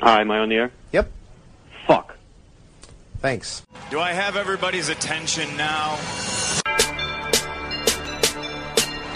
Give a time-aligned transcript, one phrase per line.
[0.00, 0.70] Hi, am I on the air?
[0.92, 1.10] Yep.
[1.86, 2.16] Fuck.
[3.20, 3.64] Thanks.
[3.90, 5.96] Do I have everybody's attention now?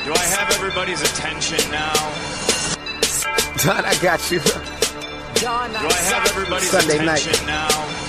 [0.04, 1.92] Do I have everybody's attention now?
[3.64, 4.38] Don, I got you.
[4.38, 7.42] Do I have everybody's Sunday night.
[7.46, 8.05] now?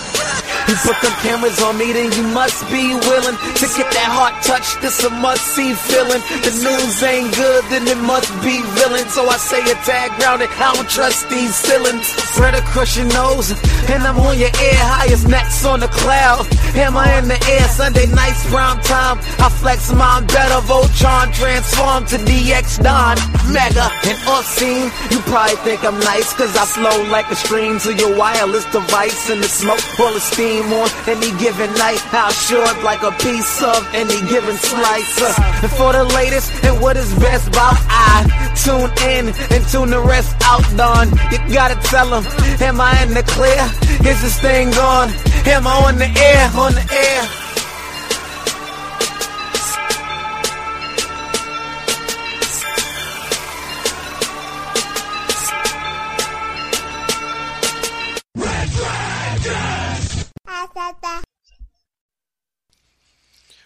[0.67, 4.35] You put them cameras on me, then you must be willing to get that heart
[4.43, 4.75] touch.
[4.83, 6.19] This a must see feeling.
[6.43, 9.07] The news ain't good, then it must be villain.
[9.09, 10.51] So I say a tag round it.
[10.59, 12.05] I don't trust these ceilings.
[12.35, 13.55] Spread across your nose,
[13.89, 14.81] and I'm on your ear.
[14.97, 16.45] Highest necks on the cloud.
[16.75, 19.17] Hammer in the air, Sunday nights, prime time.
[19.39, 20.59] I flex mine better.
[20.67, 23.15] Voltron transform to DX Don.
[23.51, 24.91] Mega and off scene.
[25.11, 29.29] You probably think I'm nice, cause I flow like a stream to your wireless device.
[29.29, 31.99] And the smoke full of steam on any given night.
[32.11, 35.15] How short like a piece of any given slice.
[35.63, 38.17] And for the latest and what is best about I
[38.63, 41.09] tune in and tune the rest out, Don.
[41.31, 42.25] You gotta tell them,
[42.61, 43.76] am I in the clear?
[44.05, 44.67] Is this thing?
[44.69, 46.51] Am I on the air?
[46.55, 47.43] On the air?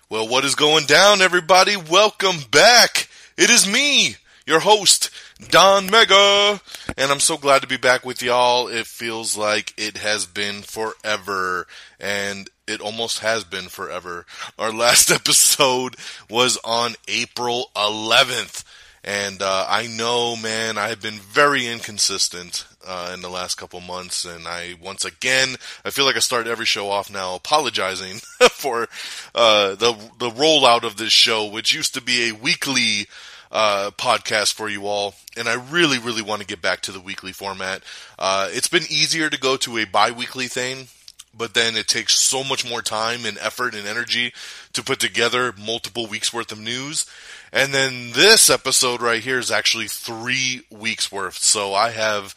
[0.09, 1.77] Well, what is going down, everybody?
[1.77, 3.07] Welcome back.
[3.37, 5.09] It is me, your host,
[5.49, 6.61] Don Mega,
[6.97, 8.67] and I'm so glad to be back with y'all.
[8.67, 11.67] It feels like it has been forever,
[11.99, 14.25] and it almost has been forever.
[14.59, 15.95] Our last episode
[16.29, 18.63] was on April 11th.
[19.03, 23.81] And uh, I know, man, I have been very inconsistent uh, in the last couple
[23.81, 28.17] months, and I once again I feel like I start every show off now apologizing
[28.51, 28.87] for
[29.33, 33.07] uh, the the rollout of this show, which used to be a weekly
[33.51, 37.01] uh, podcast for you all, and I really, really want to get back to the
[37.01, 37.83] weekly format.
[38.17, 40.87] Uh, it's been easier to go to a bi-weekly thing,
[41.37, 44.33] but then it takes so much more time and effort and energy
[44.73, 47.05] to put together multiple weeks worth of news.
[47.53, 51.37] And then this episode right here is actually three weeks worth.
[51.37, 52.35] So I have,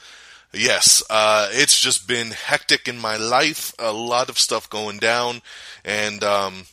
[0.52, 3.72] yes, uh, it's just been hectic in my life.
[3.78, 5.42] A lot of stuff going down.
[5.84, 6.66] And, um,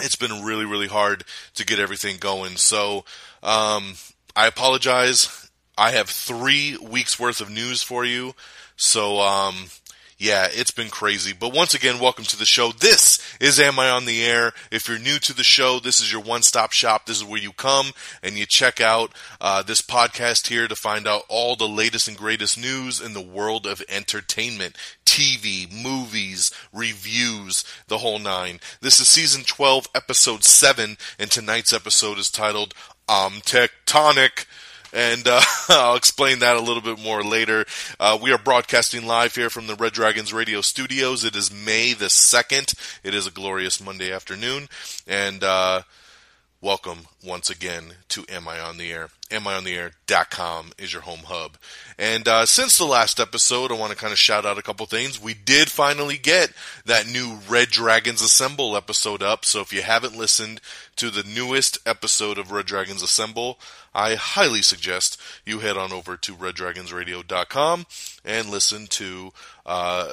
[0.00, 2.56] it's been really, really hard to get everything going.
[2.56, 3.04] So,
[3.42, 3.94] um,
[4.34, 5.50] I apologize.
[5.76, 8.34] I have three weeks worth of news for you.
[8.76, 9.66] So, um,
[10.22, 11.32] yeah, it's been crazy.
[11.32, 12.70] But once again, welcome to the show.
[12.70, 14.52] This is Am I on the Air?
[14.70, 17.06] If you're new to the show, this is your one stop shop.
[17.06, 17.86] This is where you come
[18.22, 22.16] and you check out uh, this podcast here to find out all the latest and
[22.16, 24.76] greatest news in the world of entertainment.
[25.04, 28.60] TV, movies, reviews, the whole nine.
[28.80, 32.74] This is season 12, episode 7, and tonight's episode is titled
[33.08, 34.46] I'm Tech Tonic
[34.92, 37.64] and uh, I'll explain that a little bit more later.
[37.98, 41.24] Uh, we are broadcasting live here from the Red Dragons Radio Studios.
[41.24, 42.74] It is May the 2nd.
[43.02, 44.68] It is a glorious Monday afternoon,
[45.06, 45.82] and uh,
[46.62, 49.08] welcome once again to Am I on the Air?
[49.30, 51.56] AmIOnTheAir.com is your home hub.
[51.98, 54.86] And uh, since the last episode, I want to kind of shout out a couple
[54.86, 55.20] things.
[55.20, 56.52] We did finally get
[56.86, 59.44] that new Red Dragons Assemble episode up.
[59.44, 60.60] So if you haven't listened
[60.96, 63.58] to the newest episode of Red Dragons Assemble,
[63.92, 67.86] I highly suggest you head on over to RedDragonsRadio.com
[68.24, 69.32] and listen to
[69.66, 70.12] uh,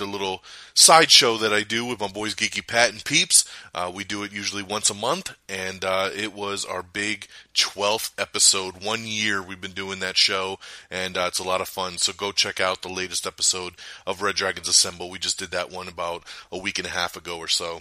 [0.00, 0.42] the little
[0.74, 3.44] sideshow that I do with my boys Geeky Pat and Peeps.
[3.74, 8.12] Uh, we do it usually once a month, and uh, it was our big 12th
[8.18, 8.82] episode.
[8.82, 10.58] One year we've been doing that show,
[10.90, 11.98] and uh, it's a lot of fun.
[11.98, 13.74] So go check out the latest episode
[14.06, 15.10] of Red Dragons Assemble.
[15.10, 17.80] We just did that one about a week and a half ago or so.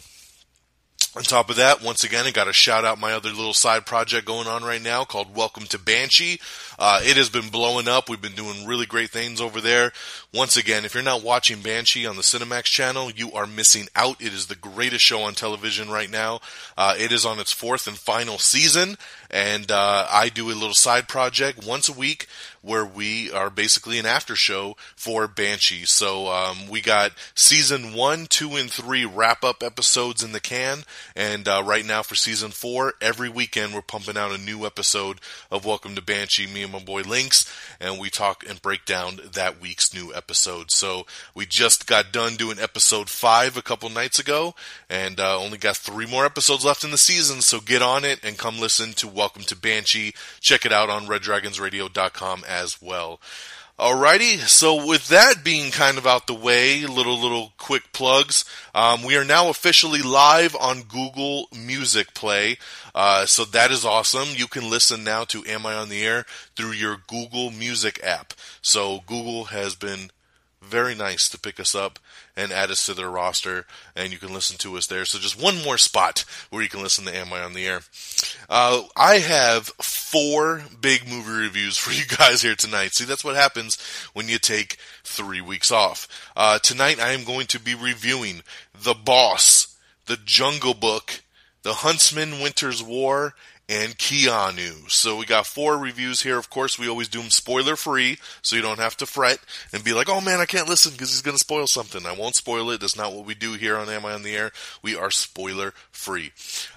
[1.15, 3.87] On top of that, once again, I got to shout out my other little side
[3.87, 6.39] project going on right now called Welcome to Banshee.
[6.77, 8.09] Uh, it has been blowing up.
[8.09, 9.91] We've been doing really great things over there.
[10.31, 14.21] Once again, if you're not watching Banshee on the Cinemax channel, you are missing out.
[14.21, 16.39] It is the greatest show on television right now.
[16.77, 18.95] Uh, it is on its fourth and final season,
[19.31, 22.27] and uh, I do a little side project once a week
[22.61, 25.85] where we are basically an after show for Banshee.
[25.85, 30.83] So um, we got season one, two, and three wrap up episodes in the can,
[31.15, 35.21] and uh, right now for season four, every weekend we're pumping out a new episode
[35.49, 36.45] of Welcome to Banshee.
[36.45, 40.18] Me and my boy Links, and we talk and break down that week's new episode.
[40.71, 44.55] So we just got done doing episode five a couple nights ago,
[44.89, 47.41] and uh, only got three more episodes left in the season.
[47.41, 50.13] So get on it and come listen to Welcome to Banshee.
[50.39, 53.19] Check it out on RedDragonsRadio.com as well.
[53.79, 58.43] Alrighty, so with that being kind of out the way, little little quick plugs.
[58.75, 62.57] Um, we are now officially live on Google Music Play,
[62.93, 64.27] uh, so that is awesome.
[64.35, 66.25] You can listen now to Am I on the Air
[66.57, 68.33] through your Google Music app.
[68.61, 70.11] So Google has been
[70.61, 71.99] very nice to pick us up
[72.35, 73.65] and add us to their roster,
[73.95, 75.05] and you can listen to us there.
[75.05, 77.81] So just one more spot where you can listen to Am I on the Air.
[78.49, 82.93] Uh, I have four big movie reviews for you guys here tonight.
[82.93, 83.77] See, that's what happens
[84.13, 86.07] when you take three weeks off.
[86.35, 88.41] Uh, tonight I am going to be reviewing
[88.73, 91.21] The Boss, The Jungle Book,
[91.63, 93.33] The Huntsman Winter's War,
[93.69, 94.89] and Keanu.
[94.89, 96.39] So we got four reviews here.
[96.39, 99.39] Of course, we always do them spoiler free, so you don't have to fret
[99.71, 102.13] and be like, "Oh man, I can't listen because he's going to spoil something." I
[102.13, 102.81] won't spoil it.
[102.81, 104.51] That's not what we do here on Am I on the Air.
[104.81, 106.31] We are spoiler free.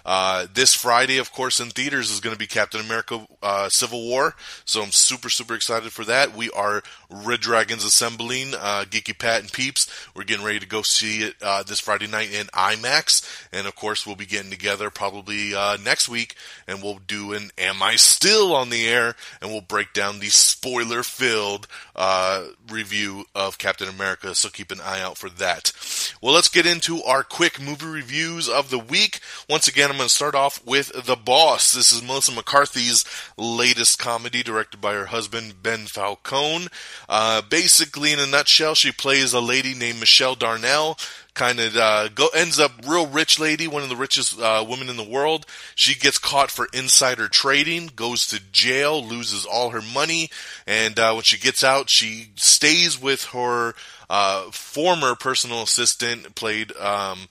[0.04, 4.06] Uh, this Friday, of course, in theaters is going to be Captain America: uh, Civil
[4.06, 4.34] War.
[4.66, 6.36] So I'm super super excited for that.
[6.36, 9.90] We are Red Dragons assembling uh, Geeky Pat and Peeps.
[10.14, 13.74] We're getting ready to go see it uh, this Friday night in IMAX, and of
[13.74, 16.36] course, we'll be getting together probably uh, next week
[16.66, 20.28] and we'll do an Am I Still on the Air, and we'll break down the
[20.28, 25.72] spoiler filled uh, review of Captain America, so keep an eye out for that.
[26.20, 29.20] Well, let's get into our quick movie reviews of the week.
[29.48, 31.72] Once again, I'm going to start off with The Boss.
[31.72, 33.04] This is Melissa McCarthy's
[33.36, 36.68] latest comedy, directed by her husband, Ben Falcone.
[37.08, 40.96] Uh, basically, in a nutshell, she plays a lady named Michelle Darnell
[41.34, 44.88] kind of uh, go ends up real rich lady, one of the richest uh, women
[44.88, 45.46] in the world.
[45.74, 50.30] She gets caught for insider trading, goes to jail, loses all her money,
[50.66, 53.74] and uh, when she gets out, she stays with her
[54.10, 56.76] uh, former personal assistant, played.
[56.76, 57.28] Um,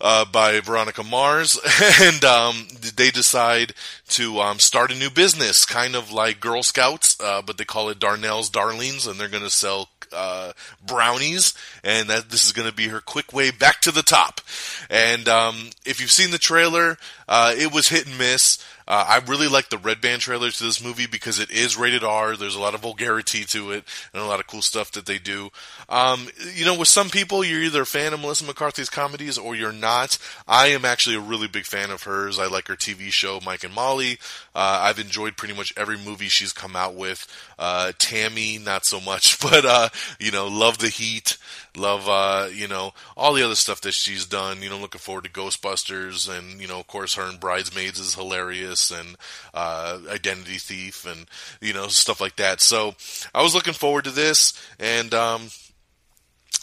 [0.00, 1.58] uh, by Veronica Mars,
[2.00, 3.74] and um, they decide
[4.08, 7.88] to um, start a new business, kind of like Girl Scouts, uh, but they call
[7.90, 10.52] it Darnell's Darlings, and they're going to sell uh,
[10.84, 11.54] brownies,
[11.84, 14.40] and that this is going to be her quick way back to the top.
[14.88, 16.98] And um, if you've seen the trailer,
[17.28, 18.58] uh, it was hit and miss.
[18.90, 22.02] Uh, I really like the Red Band trailer to this movie because it is rated
[22.02, 22.34] R.
[22.34, 25.16] There's a lot of vulgarity to it and a lot of cool stuff that they
[25.16, 25.50] do.
[25.88, 26.26] Um,
[26.56, 29.70] you know, with some people, you're either a fan of Melissa McCarthy's comedies or you're
[29.70, 30.18] not.
[30.48, 32.40] I am actually a really big fan of hers.
[32.40, 34.18] I like her TV show, Mike and Molly.
[34.54, 37.26] Uh, I've enjoyed pretty much every movie she's come out with.
[37.58, 39.88] Uh, Tammy, not so much, but, uh,
[40.18, 41.36] you know, love the heat.
[41.76, 44.60] Love, uh, you know, all the other stuff that she's done.
[44.60, 48.16] You know, looking forward to Ghostbusters, and you know, of course, her and Bridesmaids is
[48.16, 49.16] hilarious, and
[49.54, 51.26] uh, Identity Thief, and
[51.60, 52.60] you know, stuff like that.
[52.60, 52.96] So,
[53.32, 55.50] I was looking forward to this, and um,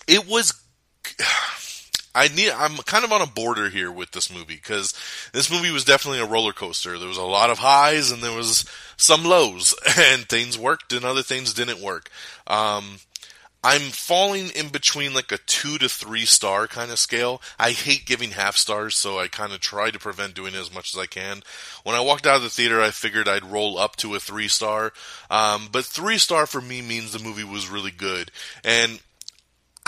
[0.07, 0.53] it was.
[2.17, 2.49] I need.
[2.49, 4.93] I'm kind of on a border here with this movie because
[5.33, 6.97] this movie was definitely a roller coaster.
[6.97, 8.65] There was a lot of highs and there was
[8.97, 12.09] some lows, and things worked and other things didn't work.
[12.47, 12.99] Um,
[13.63, 17.41] I'm falling in between like a two to three star kind of scale.
[17.59, 20.73] I hate giving half stars, so I kind of try to prevent doing it as
[20.73, 21.41] much as I can.
[21.83, 24.47] When I walked out of the theater, I figured I'd roll up to a three
[24.47, 24.93] star.
[25.29, 28.31] Um, but three star for me means the movie was really good.
[28.63, 28.99] And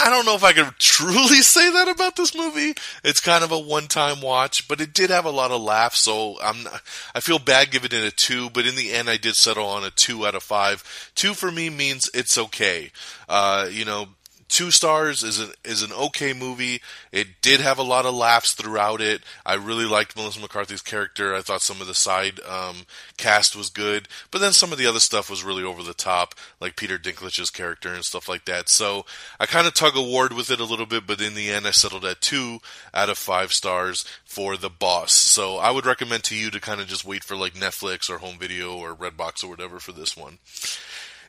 [0.01, 2.73] I don't know if I could truly say that about this movie.
[3.03, 6.37] It's kind of a one-time watch, but it did have a lot of laughs, so
[6.41, 6.81] I'm not,
[7.13, 9.83] I feel bad giving it a two, but in the end I did settle on
[9.83, 11.11] a two out of five.
[11.15, 12.91] Two for me means it's okay.
[13.27, 14.07] Uh, you know,
[14.49, 16.81] two stars is an is an okay movie.
[17.11, 19.21] It did have a lot of laughs throughout it.
[19.45, 21.33] I really liked Melissa McCarthy's character.
[21.33, 22.85] I thought some of the side um,
[23.15, 26.35] cast was good, but then some of the other stuff was really over the top,
[26.59, 28.69] like Peter Dinklage's character and stuff like that.
[28.69, 29.05] So
[29.39, 31.67] I kind of tug a ward with it a little bit, but in the end,
[31.67, 32.59] I settled at two
[32.93, 35.13] out of five stars for the boss.
[35.13, 38.17] So I would recommend to you to kind of just wait for like Netflix or
[38.17, 40.39] home video or Redbox or whatever for this one.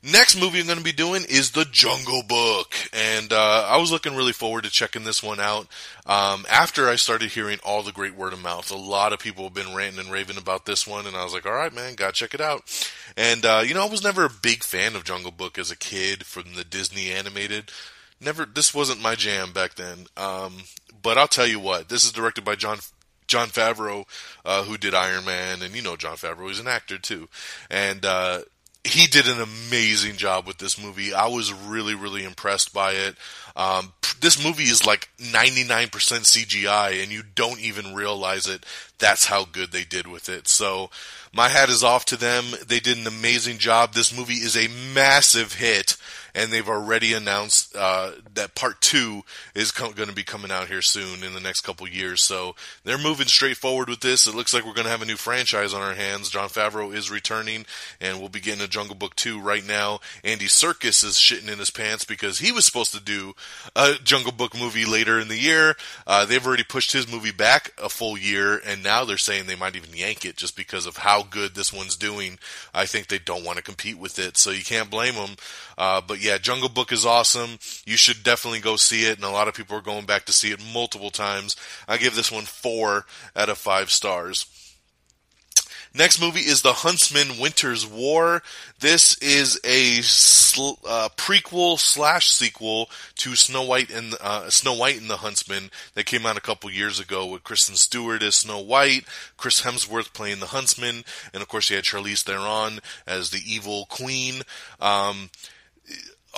[0.02, 3.90] Next movie I'm going to be doing is The Jungle Book, and uh, I was
[3.90, 5.66] looking really forward to checking this one out.
[6.06, 9.44] Um, after I started hearing all the great word of mouth, a lot of people
[9.44, 11.96] have been ranting and raving about this one, and I was like, all right, man,
[11.96, 12.62] gotta check it out.
[13.14, 15.76] And uh, you know, I was never a big fan of Jungle Book as a
[15.76, 17.70] kid from the Disney animated.
[18.22, 20.06] Never, this wasn't my jam back then.
[20.16, 20.62] Um,
[21.02, 22.78] but I'll tell you what, this is directed by John
[23.26, 24.06] Jon Favreau,
[24.46, 27.28] uh, who did Iron Man, and you know Jon Favreau, he's an actor too,
[27.70, 28.40] and uh,
[28.84, 31.12] he did an amazing job with this movie.
[31.12, 33.16] I was really, really impressed by it.
[33.54, 38.64] Um, this movie is like 99% CGI, and you don't even realize it.
[38.98, 40.48] That's how good they did with it.
[40.48, 40.90] So,
[41.32, 42.44] my hat is off to them.
[42.66, 43.92] They did an amazing job.
[43.92, 45.96] This movie is a massive hit
[46.34, 49.22] and they've already announced uh, that part two
[49.54, 52.22] is co- going to be coming out here soon in the next couple years.
[52.22, 54.26] So they're moving straight forward with this.
[54.26, 56.30] It looks like we're going to have a new franchise on our hands.
[56.30, 57.66] Jon Favreau is returning,
[58.00, 60.00] and we'll be getting a Jungle Book two right now.
[60.24, 63.34] Andy Serkis is shitting in his pants because he was supposed to do
[63.76, 65.76] a Jungle Book movie later in the year.
[66.06, 69.56] Uh, they've already pushed his movie back a full year, and now they're saying they
[69.56, 72.38] might even yank it just because of how good this one's doing.
[72.74, 75.36] I think they don't want to compete with it, so you can't blame them.
[75.76, 77.58] Uh, but yeah, Jungle Book is awesome.
[77.84, 80.32] you should definitely go see it, and a lot of people are going back to
[80.32, 81.56] see it multiple times.
[81.88, 84.46] I give this one four out of five stars.
[85.92, 88.44] Next movie is The Huntsman Winter's War.
[88.78, 95.00] This is a sl- uh, prequel slash sequel to Snow White and uh, Snow White
[95.00, 98.60] and the Huntsman that came out a couple years ago with Kristen Stewart as Snow
[98.60, 99.04] White,
[99.36, 101.02] Chris Hemsworth playing the Huntsman,
[101.34, 104.42] and of course you had Charlize Theron as the evil queen.
[104.80, 105.30] Um,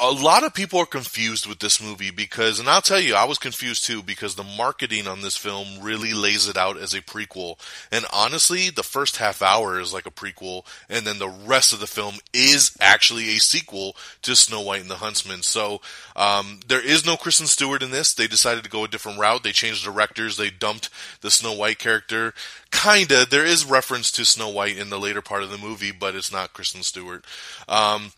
[0.00, 3.24] a lot of people are confused with this movie because, and I'll tell you, I
[3.24, 7.02] was confused too because the marketing on this film really lays it out as a
[7.02, 7.58] prequel.
[7.90, 11.80] And honestly, the first half hour is like a prequel, and then the rest of
[11.80, 15.42] the film is actually a sequel to Snow White and the Huntsman.
[15.42, 15.82] So,
[16.16, 18.14] um, there is no Kristen Stewart in this.
[18.14, 19.42] They decided to go a different route.
[19.42, 20.38] They changed directors.
[20.38, 20.88] They dumped
[21.20, 22.32] the Snow White character.
[22.70, 23.26] Kinda.
[23.26, 26.32] There is reference to Snow White in the later part of the movie, but it's
[26.32, 27.24] not Kristen Stewart.
[27.68, 28.12] Um,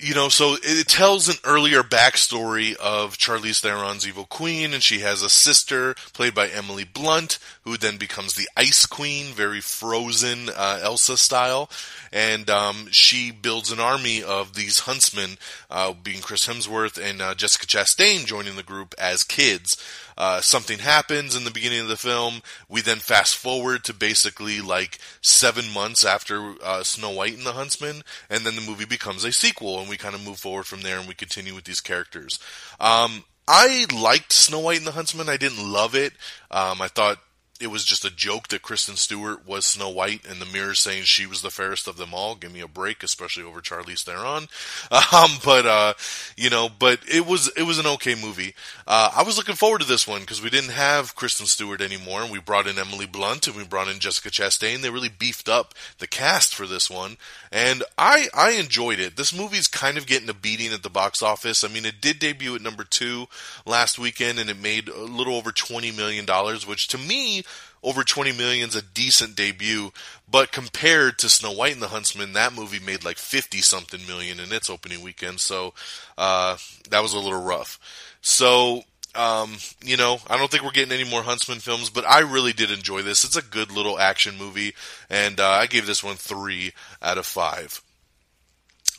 [0.00, 5.00] you know, so it tells an earlier backstory of Charlize Theron's evil queen, and she
[5.00, 10.48] has a sister played by Emily Blunt, who then becomes the Ice Queen, very frozen
[10.48, 11.70] uh, Elsa style,
[12.12, 15.38] and um, she builds an army of these huntsmen,
[15.70, 19.76] uh, being Chris Hemsworth and uh, Jessica Chastain joining the group as kids.
[20.20, 22.42] Uh, something happens in the beginning of the film.
[22.68, 27.52] We then fast forward to basically like seven months after uh, Snow White and the
[27.52, 30.82] Huntsman, and then the movie becomes a sequel, and we kind of move forward from
[30.82, 32.38] there, and we continue with these characters.
[32.78, 35.30] Um, I liked Snow White and the Huntsman.
[35.30, 36.12] I didn't love it.
[36.50, 37.16] Um, I thought
[37.60, 41.04] it was just a joke that Kristen Stewart was Snow White and the mirror saying
[41.04, 42.34] she was the fairest of them all.
[42.34, 44.48] Give me a break, especially over Charlize Theron.
[45.12, 45.94] Um, but uh,
[46.36, 48.54] you know, but it was it was an okay movie.
[48.86, 52.22] Uh, I was looking forward to this one because we didn't have Kristen Stewart anymore,
[52.22, 54.82] and we brought in Emily Blunt and we brought in Jessica Chastain.
[54.82, 57.16] They really beefed up the cast for this one,
[57.50, 59.16] and I I enjoyed it.
[59.16, 61.64] This movie's kind of getting a beating at the box office.
[61.64, 63.26] I mean, it did debut at number two
[63.66, 67.42] last weekend, and it made a little over twenty million dollars, which to me
[67.82, 69.92] over 20 million is a decent debut,
[70.30, 74.38] but compared to Snow White and the Huntsman, that movie made like 50 something million
[74.38, 75.72] in its opening weekend, so
[76.18, 76.56] uh,
[76.90, 77.78] that was a little rough.
[78.20, 78.82] So,
[79.14, 82.52] um, you know, I don't think we're getting any more Huntsman films, but I really
[82.52, 83.24] did enjoy this.
[83.24, 84.74] It's a good little action movie,
[85.08, 86.72] and uh, I gave this one three
[87.02, 87.82] out of five.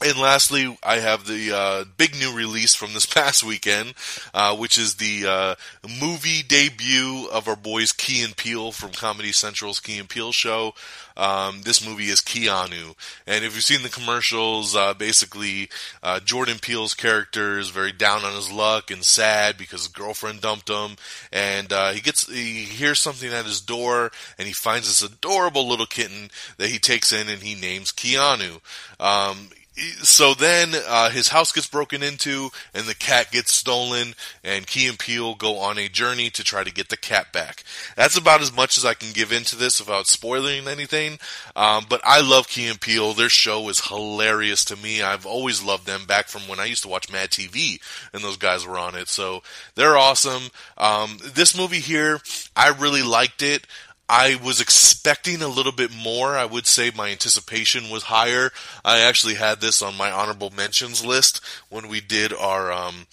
[0.04, 3.94] And lastly, I have the uh, big new release from this past weekend,
[4.34, 5.56] uh, which is the uh,
[6.02, 10.74] movie debut of our boys Key and Peele from Comedy Central's Key and Peele show.
[11.16, 12.96] Um, this movie is Keanu,
[13.28, 15.70] and if you've seen the commercials, uh, basically
[16.02, 20.42] uh, Jordan Peele's character is very down on his luck and sad because his girlfriend
[20.42, 20.96] dumped him,
[21.32, 25.68] and uh, he gets he hears something at his door, and he finds this adorable
[25.68, 28.62] little kitten that he takes in and he names Keanu.
[29.00, 34.68] Um, so then uh, his house gets broken into and the cat gets stolen and
[34.68, 37.64] Key and Peele go on a journey to try to get the cat back.
[37.96, 41.20] That's about as much as I can give into this without spoiling anything.
[41.56, 43.14] Um, but I love Key and Peele.
[43.14, 45.02] Their show is hilarious to me.
[45.02, 47.80] I've always loved them back from when I used to watch Mad TV
[48.14, 49.08] and those guys were on it.
[49.08, 49.42] So
[49.76, 50.44] they're awesome.
[50.78, 52.20] Um, this movie here,
[52.58, 53.66] I really liked it.
[54.14, 56.36] I was expecting a little bit more.
[56.36, 58.52] I would say my anticipation was higher.
[58.84, 61.40] I actually had this on my honorable mentions list
[61.70, 63.08] when we did our um,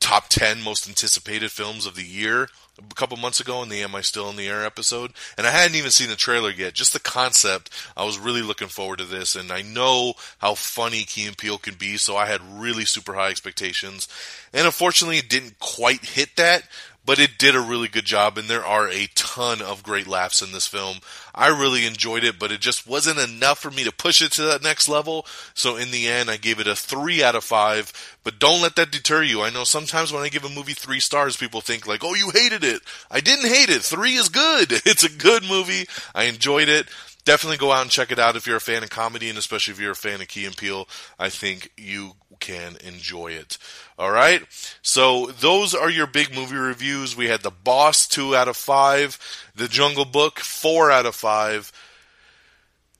[0.00, 3.94] top 10 most anticipated films of the year a couple months ago in the Am
[3.94, 5.12] I Still in the Air episode.
[5.36, 6.72] And I hadn't even seen the trailer yet.
[6.72, 9.36] Just the concept, I was really looking forward to this.
[9.36, 13.12] And I know how funny Key and Peele can be, so I had really super
[13.12, 14.08] high expectations.
[14.54, 16.66] And unfortunately, it didn't quite hit that
[17.04, 20.40] but it did a really good job, and there are a ton of great laughs
[20.40, 20.98] in this film.
[21.34, 24.42] I really enjoyed it, but it just wasn't enough for me to push it to
[24.42, 25.26] that next level.
[25.52, 27.92] So in the end, I gave it a three out of five.
[28.22, 29.42] But don't let that deter you.
[29.42, 32.30] I know sometimes when I give a movie three stars, people think like, "Oh, you
[32.30, 32.80] hated it."
[33.10, 33.82] I didn't hate it.
[33.82, 34.72] Three is good.
[34.86, 35.88] It's a good movie.
[36.14, 36.86] I enjoyed it
[37.24, 39.72] definitely go out and check it out if you're a fan of comedy and especially
[39.72, 40.86] if you're a fan of Key and Peele.
[41.18, 42.12] I think you
[42.44, 43.56] can enjoy it.
[43.98, 44.42] All right.
[44.82, 47.16] So those are your big movie reviews.
[47.16, 49.18] We had The Boss, two out of five.
[49.54, 51.72] The Jungle Book, four out of five.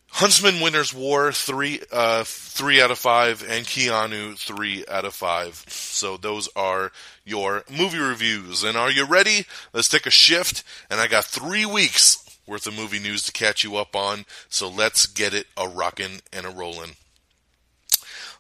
[0.09, 5.65] Huntsman Winter's War, three, uh, three out of five, and Keanu, three out of five.
[5.67, 6.93] So those are
[7.25, 8.63] your movie reviews.
[8.63, 9.45] And are you ready?
[9.73, 10.63] Let's take a shift.
[10.89, 14.25] And I got three weeks worth of movie news to catch you up on.
[14.49, 16.93] So let's get it a rockin' and a rollin'.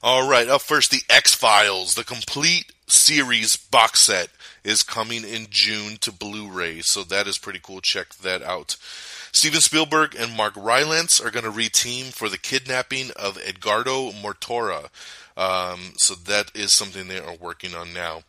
[0.06, 4.28] All right, up first, the X Files, the complete series box set
[4.62, 7.80] is coming in June to Blu-ray, so that is pretty cool.
[7.80, 8.76] Check that out.
[9.32, 14.90] Steven Spielberg and Mark Rylance are going to reteam for the kidnapping of Edgardo Mortara.
[15.38, 18.25] Um, so that is something they are working on now.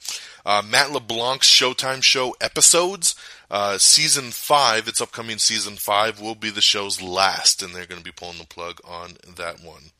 [0.45, 3.15] Uh, Matt LeBlanc's Showtime show episodes,
[3.51, 7.99] uh, season five, its upcoming season five, will be the show's last, and they're going
[7.99, 9.91] to be pulling the plug on that one.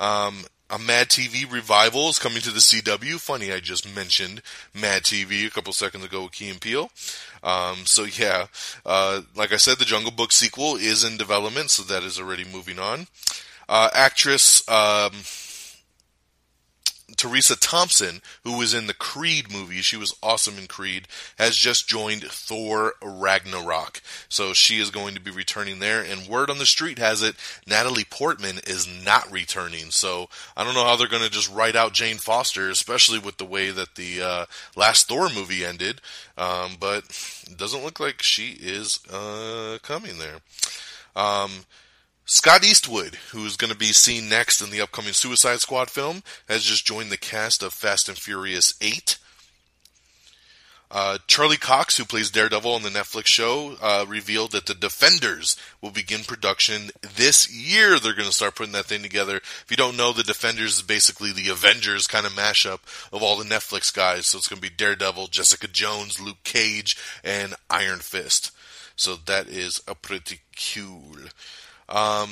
[0.00, 3.18] Um, a Mad TV revival is coming to the CW.
[3.18, 4.40] Funny, I just mentioned
[4.74, 6.90] Mad TV a couple seconds ago with Key and Peele.
[7.42, 8.46] Um, so yeah,
[8.86, 12.44] uh, like I said, the Jungle Book sequel is in development, so that is already
[12.44, 13.08] moving on.
[13.68, 15.12] Uh, actress um,
[17.16, 21.88] Tessa Thompson, who was in the Creed movie, she was awesome in Creed, has just
[21.88, 24.00] joined Thor Ragnarok.
[24.28, 26.02] So she is going to be returning there.
[26.02, 27.36] And word on the street has it,
[27.66, 29.90] Natalie Portman is not returning.
[29.90, 33.38] So I don't know how they're going to just write out Jane Foster, especially with
[33.38, 36.00] the way that the uh, last Thor movie ended.
[36.36, 37.04] Um, but
[37.50, 40.38] it doesn't look like she is uh, coming there.
[41.16, 41.50] Um,
[42.32, 46.62] Scott Eastwood, who's going to be seen next in the upcoming Suicide Squad film, has
[46.62, 49.18] just joined the cast of Fast and Furious 8.
[50.92, 55.56] Uh, Charlie Cox, who plays Daredevil on the Netflix show, uh, revealed that The Defenders
[55.82, 57.98] will begin production this year.
[57.98, 59.38] They're going to start putting that thing together.
[59.38, 62.78] If you don't know, The Defenders is basically the Avengers kind of mashup
[63.12, 64.28] of all the Netflix guys.
[64.28, 68.52] So it's going to be Daredevil, Jessica Jones, Luke Cage, and Iron Fist.
[68.94, 71.16] So that is a pretty cool.
[71.90, 72.30] Um,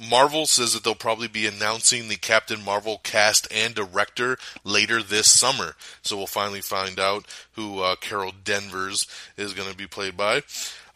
[0.00, 5.32] Marvel says that they'll probably be announcing the Captain Marvel cast and director later this
[5.32, 5.76] summer.
[6.02, 10.42] So we'll finally find out who uh, Carol Danvers is going to be played by.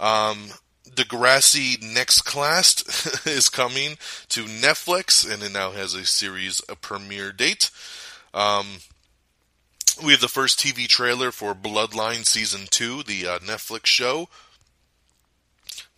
[0.00, 0.48] Um,
[0.88, 2.84] Degrassi Next Class
[3.26, 3.96] is coming
[4.30, 7.70] to Netflix, and it now has a series a premiere date.
[8.34, 8.78] Um,
[10.04, 14.28] we have the first TV trailer for Bloodline Season 2, the uh, Netflix show.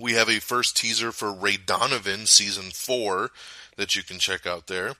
[0.00, 3.32] We have a first teaser for Ray Donovan season four
[3.76, 4.94] that you can check out there.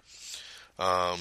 [0.78, 1.18] Um,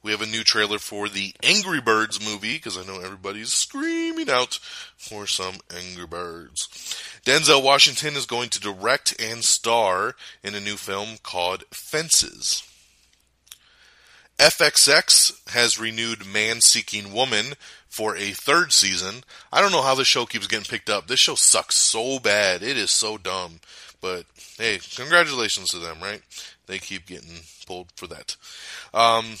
[0.00, 4.30] we have a new trailer for the Angry Birds movie because I know everybody's screaming
[4.30, 4.60] out
[4.96, 6.68] for some Angry Birds.
[7.26, 10.14] Denzel Washington is going to direct and star
[10.44, 12.62] in a new film called Fences.
[14.38, 17.54] FXX has renewed Man Seeking Woman
[17.92, 19.22] for a third season.
[19.52, 21.08] I don't know how the show keeps getting picked up.
[21.08, 22.62] This show sucks so bad.
[22.62, 23.60] It is so dumb.
[24.00, 24.24] But
[24.56, 26.22] hey, congratulations to them, right?
[26.66, 28.36] They keep getting pulled for that.
[28.94, 29.34] Um,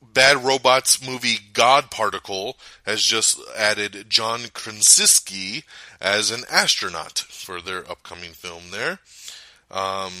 [0.00, 5.64] Bad Robots movie God Particle has just added John Krasinski
[6.00, 9.00] as an astronaut for their upcoming film there.
[9.68, 10.12] Um,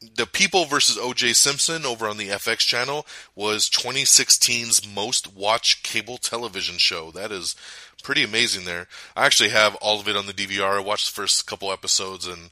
[0.00, 1.34] the People versus O.J.
[1.34, 7.10] Simpson over on the FX channel was 2016's most watched cable television show.
[7.10, 7.54] That is
[8.02, 8.86] pretty amazing there.
[9.14, 10.78] I actually have all of it on the DVR.
[10.78, 12.50] I watched the first couple episodes and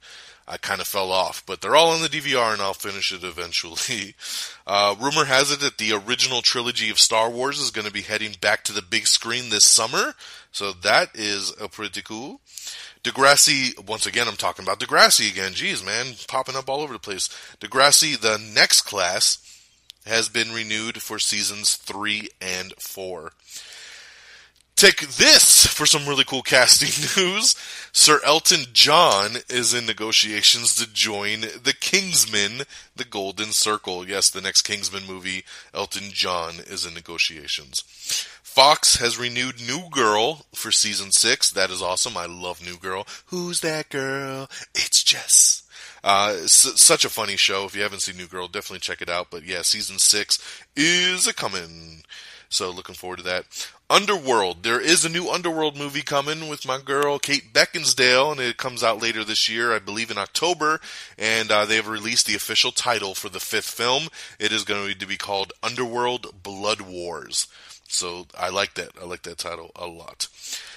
[0.51, 3.23] I kind of fell off, but they're all on the DVR and I'll finish it
[3.23, 4.15] eventually.
[4.71, 8.03] Uh, rumor has it that the original trilogy of Star Wars is going to be
[8.03, 10.13] heading back to the big screen this summer,
[10.53, 12.43] so that is a pretty cool.
[13.03, 15.53] Degrassi, once again, I'm talking about Degrassi again.
[15.53, 17.29] Jeez, man, popping up all over the place.
[17.61, 19.39] Degrassi, the next class,
[20.05, 23.33] has been renewed for seasons three and four.
[24.79, 26.87] Take this for some really cool casting
[27.17, 27.57] news.
[27.91, 32.63] Sir Elton John is in negotiations to join the Kingsman,
[32.95, 34.09] the Golden Circle.
[34.09, 35.43] Yes, the next Kingsman movie,
[35.75, 37.81] Elton John is in negotiations.
[38.45, 41.51] Fox has renewed New Girl for season six.
[41.51, 42.17] That is awesome.
[42.17, 43.05] I love New Girl.
[43.27, 44.49] Who's that girl?
[44.77, 45.65] It's Jess.
[46.05, 47.65] Uh, such a funny show.
[47.65, 49.27] If you haven't seen New Girl, definitely check it out.
[49.29, 50.39] But yeah, season six
[50.77, 52.05] is a coming.
[52.49, 53.45] So looking forward to that.
[53.91, 54.63] Underworld.
[54.63, 58.83] There is a new Underworld movie coming with my girl Kate Beckinsale, and it comes
[58.83, 60.81] out later this year, I believe in October.
[61.19, 64.09] And uh, they have released the official title for the fifth film.
[64.39, 67.49] It is going to be called Underworld Blood Wars.
[67.89, 68.91] So I like that.
[69.01, 70.29] I like that title a lot.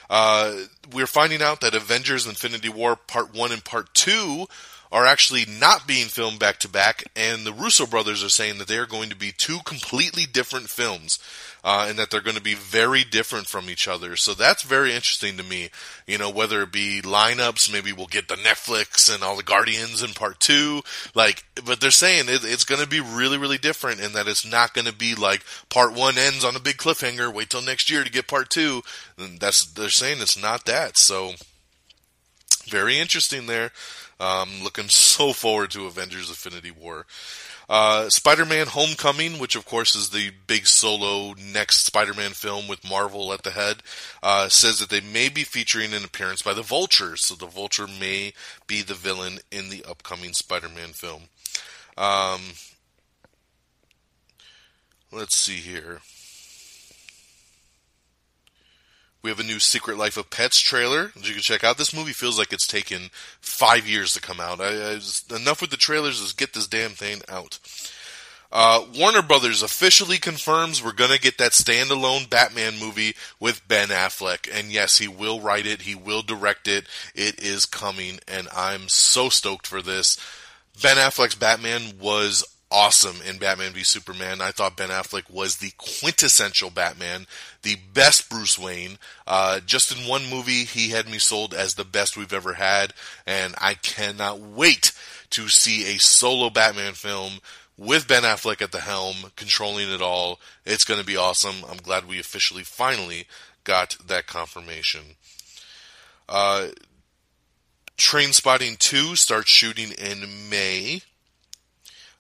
[0.09, 4.45] Uh, we're finding out that Avengers Infinity War Part 1 and Part 2
[4.91, 8.67] are actually not being filmed back to back, and the Russo brothers are saying that
[8.67, 11.17] they are going to be two completely different films
[11.63, 14.15] uh, and that they're going to be very different from each other.
[14.15, 15.69] So that's very interesting to me.
[16.07, 20.01] You know, whether it be lineups, maybe we'll get the Netflix and all the Guardians
[20.01, 20.81] in part two.
[21.13, 24.45] Like, but they're saying it, it's going to be really, really different, and that it's
[24.45, 27.33] not going to be like part one ends on a big cliffhanger.
[27.33, 28.81] Wait till next year to get part two.
[29.17, 30.97] And that's they're saying it's not that.
[30.97, 31.33] So
[32.67, 33.71] very interesting there.
[34.21, 37.07] Um, looking so forward to Avengers Infinity War.
[37.67, 43.33] Uh, Spider-Man Homecoming, which of course is the big solo next Spider-Man film with Marvel
[43.33, 43.77] at the head,
[44.21, 47.87] uh, says that they may be featuring an appearance by the Vulture, so the Vulture
[47.87, 48.33] may
[48.67, 51.23] be the villain in the upcoming Spider-Man film.
[51.97, 52.41] Um,
[55.11, 56.01] let's see here.
[59.23, 61.77] We have a new Secret Life of Pets trailer that you can check out.
[61.77, 64.59] This movie feels like it's taken five years to come out.
[64.59, 64.99] I, I
[65.35, 66.19] enough with the trailers.
[66.19, 67.59] Let's get this damn thing out.
[68.51, 74.49] Uh, Warner Brothers officially confirms we're gonna get that standalone Batman movie with Ben Affleck,
[74.51, 76.85] and yes, he will write it, he will direct it.
[77.15, 80.17] It is coming, and I'm so stoked for this.
[80.81, 84.41] Ben Affleck's Batman was awesome in Batman v Superman.
[84.41, 87.27] I thought Ben Affleck was the quintessential Batman,
[87.61, 88.97] the best Bruce Wayne.
[89.27, 92.93] Uh, just in one movie, he had me sold as the best we've ever had,
[93.27, 94.93] and I cannot wait
[95.31, 97.39] to see a solo Batman film
[97.77, 100.39] with Ben Affleck at the helm, controlling it all.
[100.65, 101.65] It's going to be awesome.
[101.69, 103.25] I'm glad we officially, finally
[103.63, 105.15] got that confirmation.
[106.29, 106.67] Uh,
[107.97, 111.01] Trainspotting 2 starts shooting in May.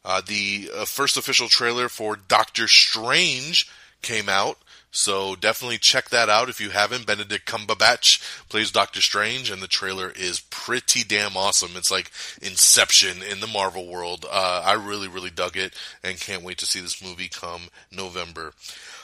[0.03, 3.69] Uh, the uh, first official trailer for Doctor Strange
[4.01, 4.57] came out,
[4.91, 7.05] so definitely check that out if you haven't.
[7.05, 11.71] Benedict Cumberbatch plays Doctor Strange, and the trailer is pretty damn awesome.
[11.75, 12.11] It's like
[12.41, 14.25] Inception in the Marvel world.
[14.29, 18.53] Uh, I really, really dug it, and can't wait to see this movie come November.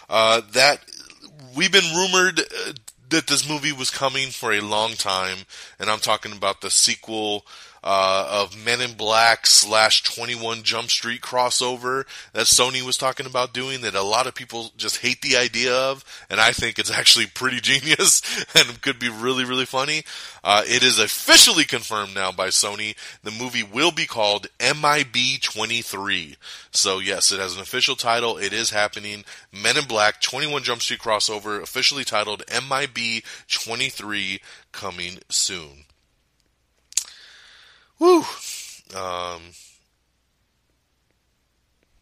[0.09, 0.79] Uh, that
[1.55, 2.73] we've been rumored uh,
[3.09, 5.37] that this movie was coming for a long time,
[5.79, 7.45] and I'm talking about the sequel
[7.89, 13.53] uh, of Men in Black slash 21 Jump Street crossover that Sony was talking about
[13.53, 16.91] doing that a lot of people just hate the idea of, and I think it's
[16.91, 18.21] actually pretty genius
[18.53, 20.03] and could be really, really funny.
[20.43, 22.93] Uh, it is officially confirmed now by Sony.
[23.23, 26.35] The movie will be called MIB 23.
[26.71, 28.37] So yes, it has an official title.
[28.37, 29.23] It is happening.
[29.53, 34.41] Men in Black 21 Jump Street crossover, officially titled MIB 23,
[34.73, 35.86] coming soon.
[37.99, 38.23] Woo.
[38.95, 39.41] Um,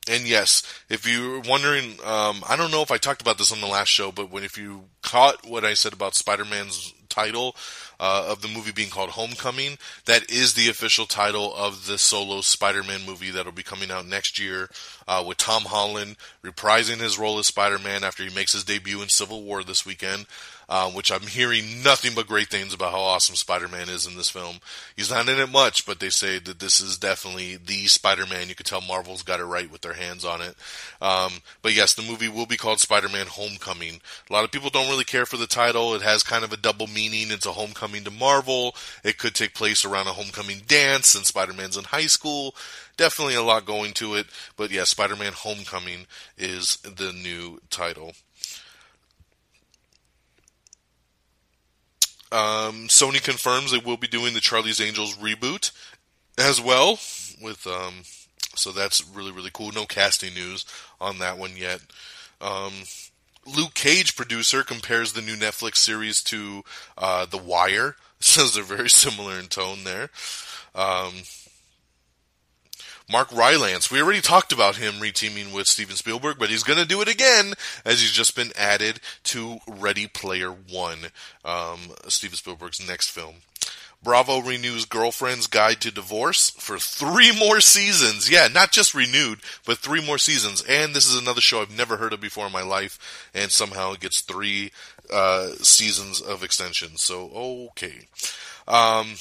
[0.07, 3.61] and yes, if you're wondering, um, I don't know if I talked about this on
[3.61, 7.55] the last show, but when if you caught what I said about Spider-Man's title
[7.99, 12.41] uh, of the movie being called Homecoming, that is the official title of the solo
[12.41, 14.69] Spider-Man movie that'll be coming out next year,
[15.07, 19.09] uh, with Tom Holland reprising his role as Spider-Man after he makes his debut in
[19.09, 20.25] Civil War this weekend
[20.67, 24.29] uh, which I'm hearing nothing but great things about how awesome Spider-Man is in this
[24.29, 24.57] film.
[24.95, 28.49] He's not in it much, but they say that this is definitely the Spider-Man.
[28.49, 30.55] You can tell Marvel's got it right with their hands on it.
[31.01, 34.01] Um, but yes, the movie will be called Spider-Man Homecoming.
[34.29, 35.93] A lot of people don't really care for the title.
[35.93, 37.29] It has kind of a double meaning.
[37.29, 38.75] It's a homecoming to Marvel.
[39.03, 42.55] It could take place around a homecoming dance, and Spider-Man's in high school
[42.97, 44.27] definitely a lot going to it.
[44.57, 48.13] But yeah, Spider Man Homecoming is the new title.
[52.31, 55.71] Um, Sony confirms they will be doing the Charlie's Angels reboot
[56.37, 56.99] as well.
[57.41, 58.03] With um,
[58.55, 59.71] so that's really really cool.
[59.71, 60.65] No casting news
[60.99, 61.81] on that one yet.
[62.41, 62.73] Um,
[63.45, 66.63] Luke Cage producer compares the new Netflix series to
[66.97, 67.95] uh, The Wire.
[68.19, 70.09] Says they're very similar in tone there.
[70.73, 71.13] Um,
[73.09, 73.91] Mark Rylance.
[73.91, 77.07] We already talked about him reteaming with Steven Spielberg, but he's going to do it
[77.07, 80.99] again as he's just been added to Ready Player One,
[81.43, 83.35] um, Steven Spielberg's next film.
[84.03, 88.29] Bravo renews Girlfriend's Guide to Divorce for three more seasons.
[88.29, 90.63] Yeah, not just renewed, but three more seasons.
[90.69, 93.93] And this is another show I've never heard of before in my life, and somehow
[93.93, 94.71] it gets three
[95.11, 96.97] uh, seasons of extension.
[96.97, 97.31] So,
[97.71, 98.07] okay.
[98.67, 99.15] Um,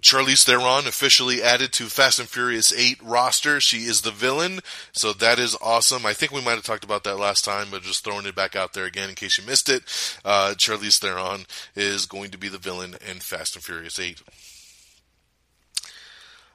[0.00, 3.60] Charlize Theron officially added to Fast and Furious 8 roster.
[3.60, 4.60] She is the villain,
[4.92, 6.06] so that is awesome.
[6.06, 8.56] I think we might have talked about that last time, but just throwing it back
[8.56, 9.82] out there again in case you missed it.
[10.24, 11.44] Uh, Charlize Theron
[11.76, 14.22] is going to be the villain in Fast and Furious 8.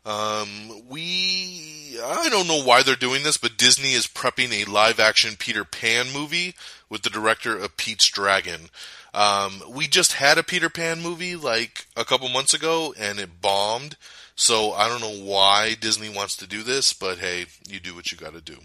[0.06, 5.00] Um, we, I don't know why they're doing this, but Disney is prepping a live
[5.00, 6.54] action Peter Pan movie
[6.90, 8.70] with the director of Pete's Dragon.
[9.16, 13.42] Um, we just had a Peter Pan movie like a couple months ago and it
[13.42, 13.96] bombed.
[14.36, 18.12] So I don't know why Disney wants to do this, but hey, you do what
[18.12, 18.58] you gotta do.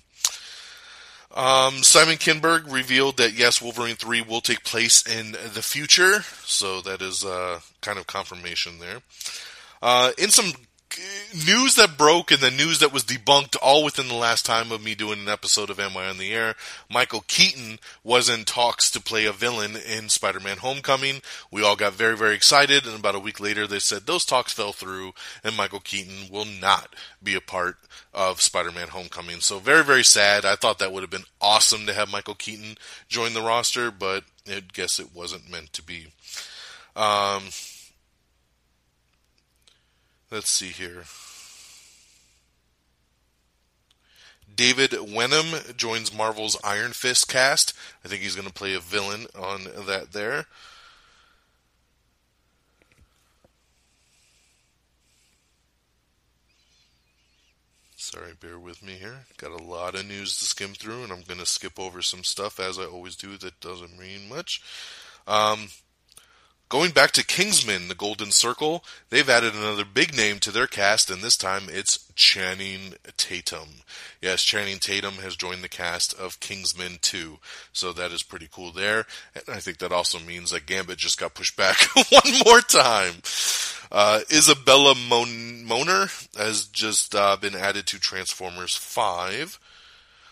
[1.32, 6.22] Um, Simon Kinberg revealed that yes, Wolverine 3 will take place in the future.
[6.44, 9.02] So that is, uh, kind of confirmation there.
[9.80, 10.52] Uh, in some
[11.46, 14.82] news that broke and the news that was debunked all within the last time of
[14.82, 16.54] me doing an episode of Am I on the Air.
[16.90, 21.22] Michael Keaton was in talks to play a villain in Spider-Man Homecoming.
[21.50, 24.52] We all got very, very excited, and about a week later they said those talks
[24.52, 25.12] fell through
[25.44, 27.76] and Michael Keaton will not be a part
[28.12, 29.40] of Spider-Man Homecoming.
[29.40, 30.44] So very, very sad.
[30.44, 32.76] I thought that would have been awesome to have Michael Keaton
[33.08, 36.08] join the roster, but I guess it wasn't meant to be.
[36.96, 37.44] Um,
[40.30, 41.04] Let's see here.
[44.54, 47.72] David Wenham joins Marvel's Iron Fist cast.
[48.04, 50.46] I think he's going to play a villain on that there.
[57.96, 59.24] Sorry, bear with me here.
[59.36, 62.24] Got a lot of news to skim through, and I'm going to skip over some
[62.24, 64.62] stuff as I always do that doesn't mean much.
[65.26, 65.68] Um,
[66.70, 71.10] Going back to Kingsman, the Golden Circle, they've added another big name to their cast,
[71.10, 73.82] and this time it's Channing Tatum.
[74.22, 77.40] Yes, Channing Tatum has joined the cast of Kingsman 2,
[77.72, 79.04] so that is pretty cool there.
[79.34, 81.76] And I think that also means that Gambit just got pushed back
[82.08, 83.14] one more time.
[83.90, 86.06] Uh, Isabella Mon- Moner
[86.38, 89.58] has just uh, been added to Transformers 5.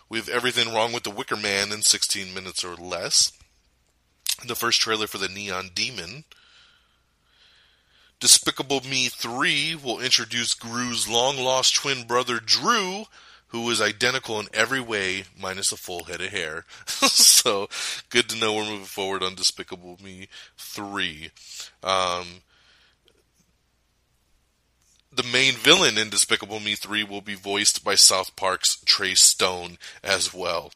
[0.09, 3.33] We have everything wrong with the Wicker Man in 16 minutes or less
[4.47, 6.25] the first trailer for the Neon Demon.
[8.21, 13.05] Despicable Me 3 will introduce Gru's long lost twin brother Drew,
[13.49, 16.65] who is identical in every way, minus a full head of hair.
[16.87, 17.69] so,
[18.11, 21.31] good to know we're moving forward on Despicable Me 3.
[21.83, 22.27] Um,
[25.19, 29.77] the main villain in Despicable Me 3 will be voiced by South Park's Trey Stone
[30.05, 30.71] as well.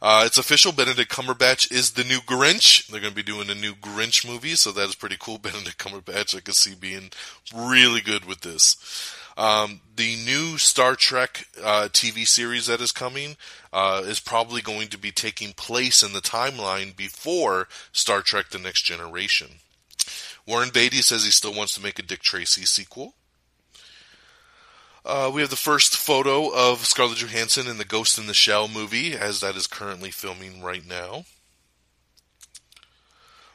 [0.00, 2.86] Uh, it's official, Benedict Cumberbatch is the new Grinch.
[2.86, 5.38] They're going to be doing a new Grinch movie, so that is pretty cool.
[5.42, 7.10] Benedict Cumberbatch, I can see being
[7.52, 8.76] really good with this.
[9.36, 13.36] Um, the new Star Trek uh, TV series that is coming
[13.72, 18.60] uh, is probably going to be taking place in the timeline before Star Trek The
[18.60, 19.48] Next Generation.
[20.46, 23.14] Warren Beatty says he still wants to make a Dick Tracy sequel.
[25.04, 28.68] Uh, we have the first photo of Scarlett Johansson in the Ghost in the Shell
[28.68, 31.24] movie, as that is currently filming right now.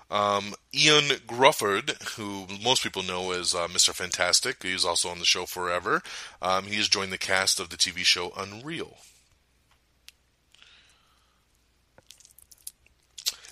[0.09, 3.93] Um, Ioan Gruffudd, who most people know as uh, Mr.
[3.93, 6.01] Fantastic, he's also on the show forever.
[6.41, 8.97] Um, he has joined the cast of the TV show Unreal.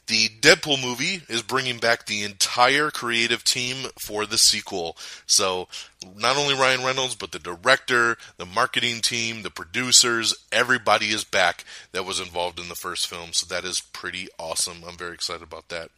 [0.08, 4.96] The Deadpool movie is bringing back the entire creative team for the sequel.
[5.26, 5.68] So,
[6.16, 11.64] not only Ryan Reynolds, but the director, the marketing team, the producers, everybody is back
[11.92, 13.34] that was involved in the first film.
[13.34, 14.84] So, that is pretty awesome.
[14.88, 15.90] I'm very excited about that.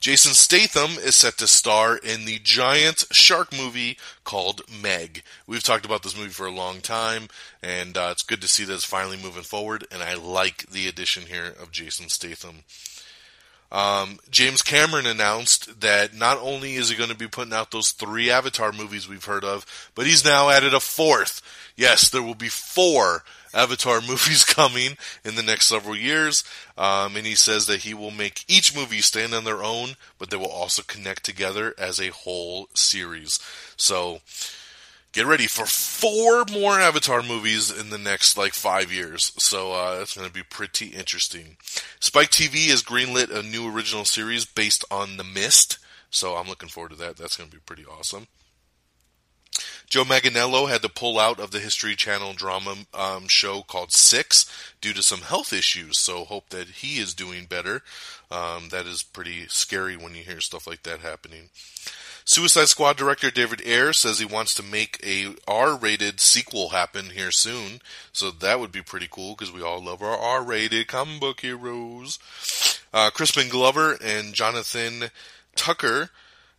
[0.00, 5.24] Jason Statham is set to star in the giant shark movie called Meg.
[5.48, 7.26] We've talked about this movie for a long time,
[7.60, 9.84] and uh, it's good to see that it's finally moving forward.
[9.90, 12.62] And I like the addition here of Jason Statham.
[13.72, 17.90] Um, James Cameron announced that not only is he going to be putting out those
[17.90, 21.40] three Avatar movies we've heard of, but he's now added a fourth.
[21.74, 26.44] Yes, there will be four Avatar movies coming in the next several years.
[26.76, 30.28] Um, and he says that he will make each movie stand on their own, but
[30.28, 33.40] they will also connect together as a whole series.
[33.78, 34.20] So,
[35.12, 39.32] get ready for four more Avatar movies in the next like five years.
[39.38, 41.56] So uh, that's going to be pretty interesting.
[42.00, 45.78] Spike TV has greenlit a new original series based on The Mist.
[46.10, 47.16] So I'm looking forward to that.
[47.16, 48.26] That's going to be pretty awesome.
[49.86, 54.50] Joe Manganiello had to pull out of the History Channel drama um, show called Six
[54.80, 55.98] due to some health issues.
[55.98, 57.82] So hope that he is doing better.
[58.30, 61.50] Um, that is pretty scary when you hear stuff like that happening.
[62.24, 67.30] Suicide Squad director David Ayer says he wants to make a R-rated sequel happen here
[67.30, 67.80] soon.
[68.12, 72.18] So that would be pretty cool because we all love our R-rated comic book heroes.
[72.92, 75.10] Uh, Crispin Glover and Jonathan
[75.56, 76.10] Tucker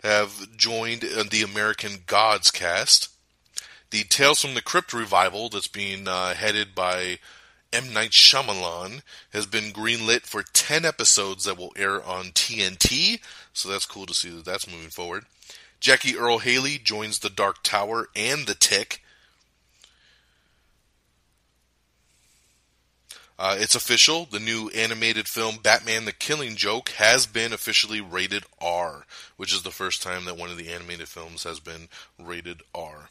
[0.04, 3.10] have joined the American Gods cast.
[3.92, 7.20] The Tales from the Crypt revival that's being uh, headed by
[7.74, 7.92] M.
[7.92, 13.20] Night Shyamalan has been greenlit for 10 episodes that will air on TNT.
[13.52, 15.26] So that's cool to see that that's moving forward.
[15.80, 19.02] Jackie Earle Haley joins the Dark Tower and the Tick.
[23.38, 24.26] Uh, it's official.
[24.26, 29.06] The new animated film Batman the Killing Joke has been officially rated R,
[29.36, 33.10] which is the first time that one of the animated films has been rated R.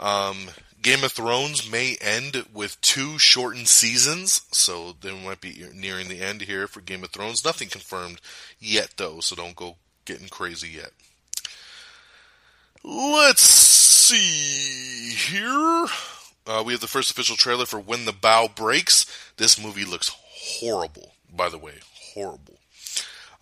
[0.00, 0.48] Um,
[0.82, 6.22] Game of Thrones may end with two shortened seasons, so they might be nearing the
[6.22, 7.44] end here for Game of Thrones.
[7.44, 8.20] Nothing confirmed
[8.58, 10.92] yet, though, so don't go getting crazy yet.
[12.82, 15.86] Let's see here.
[16.46, 19.04] Uh, we have the first official trailer for When the Bow Breaks.
[19.36, 21.74] This movie looks horrible, by the way.
[22.14, 22.56] Horrible.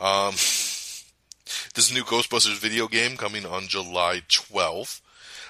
[0.01, 0.33] Um,
[1.75, 5.01] this new Ghostbusters video game coming on July 12th.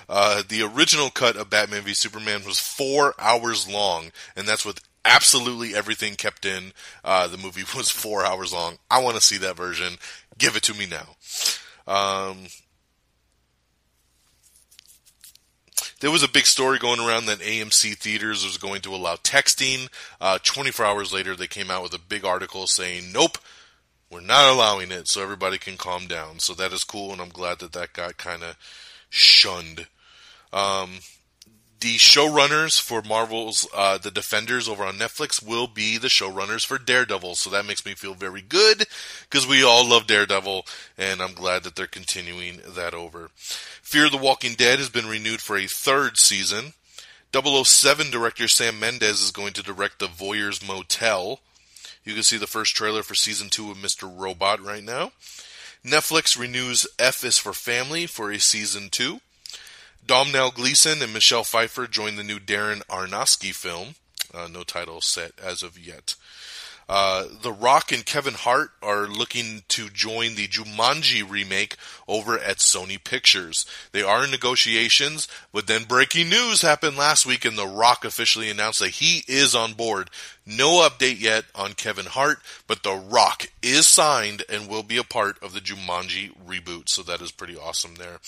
[0.08, 4.80] Uh, the original cut of Batman v Superman was four hours long, and that's with
[5.04, 6.72] absolutely everything kept in.
[7.04, 8.78] Uh, the movie was four hours long.
[8.90, 9.94] I want to see that version.
[10.38, 11.16] Give it to me now.
[11.86, 12.46] Um,
[16.00, 19.88] there was a big story going around that AMC theaters was going to allow texting.
[20.20, 23.38] Uh, 24 hours later, they came out with a big article saying, "Nope,
[24.10, 26.38] we're not allowing it," so everybody can calm down.
[26.38, 28.56] So that is cool, and I'm glad that that got kind of
[29.10, 29.86] shunned.
[30.52, 31.00] Um,
[31.80, 36.76] the showrunners for Marvel's uh, The Defenders over on Netflix will be the showrunners for
[36.76, 37.36] Daredevil.
[37.36, 38.86] So that makes me feel very good
[39.30, 43.30] because we all love Daredevil, and I'm glad that they're continuing that over.
[43.36, 46.72] Fear the Walking Dead has been renewed for a third season.
[47.32, 51.40] 007 director Sam Mendes is going to direct The Voyeurs Motel.
[52.02, 54.10] You can see the first trailer for season two of Mr.
[54.10, 55.12] Robot right now.
[55.84, 59.20] Netflix renews F is for Family for a season two.
[60.08, 63.88] Domhnall Gleeson and Michelle Pfeiffer join the new Darren Aronofsky film.
[64.32, 66.14] Uh, no title set as of yet.
[66.88, 72.56] Uh, the Rock and Kevin Hart are looking to join the Jumanji remake over at
[72.56, 73.66] Sony Pictures.
[73.92, 78.48] They are in negotiations, but then breaking news happened last week and The Rock officially
[78.48, 80.08] announced that he is on board.
[80.46, 85.04] No update yet on Kevin Hart, but The Rock is signed and will be a
[85.04, 88.18] part of the Jumanji reboot, so that is pretty awesome there.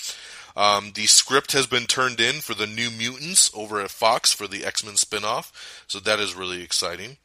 [0.54, 4.46] Um, the script has been turned in for the New Mutants over at Fox for
[4.46, 5.50] the X Men spinoff,
[5.86, 7.16] so that is really exciting.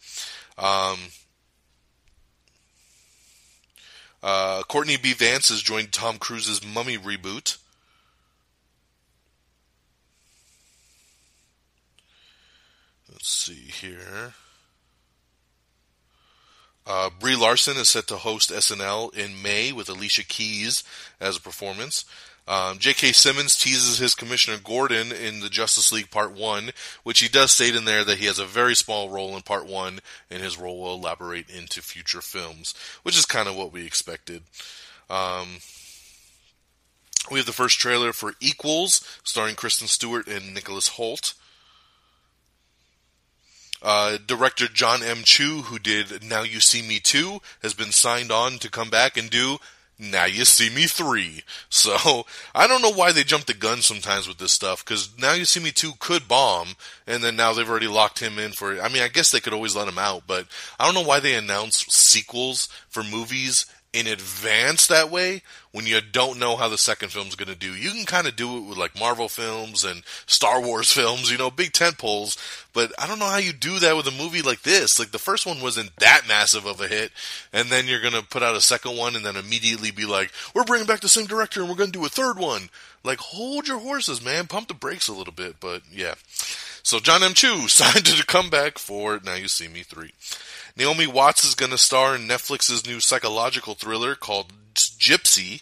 [0.58, 0.98] Um,
[4.26, 5.14] uh, Courtney B.
[5.14, 7.60] Vance has joined Tom Cruise's Mummy reboot.
[13.12, 14.34] Let's see here.
[16.88, 20.84] Uh, Brie Larson is set to host SNL in May with Alicia Keys
[21.22, 22.04] as a performance.
[22.48, 23.12] Um, J.K.
[23.14, 26.72] Simmons teases his Commissioner Gordon in the Justice League Part 1,
[27.04, 29.66] which he does state in there that he has a very small role in Part
[29.66, 33.86] 1, and his role will elaborate into future films, which is kind of what we
[33.86, 34.44] expected.
[35.10, 35.58] Um,
[37.32, 41.34] we have the first trailer for Equals, starring Kristen Stewart and Nicholas Hoult.
[43.82, 45.24] Uh, director John M.
[45.24, 49.18] Chu, who did Now You See Me 2, has been signed on to come back
[49.18, 49.58] and do
[49.98, 51.44] now you see me three.
[51.70, 55.34] So I don't know why they jump the gun sometimes with this stuff because now
[55.34, 56.70] you see me two could bomb,
[57.08, 58.82] and then now they've already locked him in for.
[58.82, 60.48] I mean, I guess they could always let him out, but
[60.80, 66.02] I don't know why they announce sequels for movies in advance that way when you
[66.02, 67.74] don't know how the second film's going to do.
[67.74, 71.38] You can kind of do it with like Marvel films and Star Wars films, you
[71.38, 72.38] know, big tent poles,
[72.74, 75.00] but I don't know how you do that with a movie like this.
[75.00, 77.12] Like the first one wasn't that massive of a hit,
[77.54, 80.32] and then you're going to put out a second one and then immediately be like,
[80.54, 82.70] "We're bringing back the same director and we're going to do a third one."
[83.04, 84.48] Like hold your horses, man.
[84.48, 86.16] Pump the brakes a little bit, but yeah.
[86.84, 87.34] So John M.
[87.34, 90.12] Chu signed to come back for Now You See Me 3.
[90.78, 95.62] Naomi Watts is going to star in Netflix's new psychological thriller called Gypsy.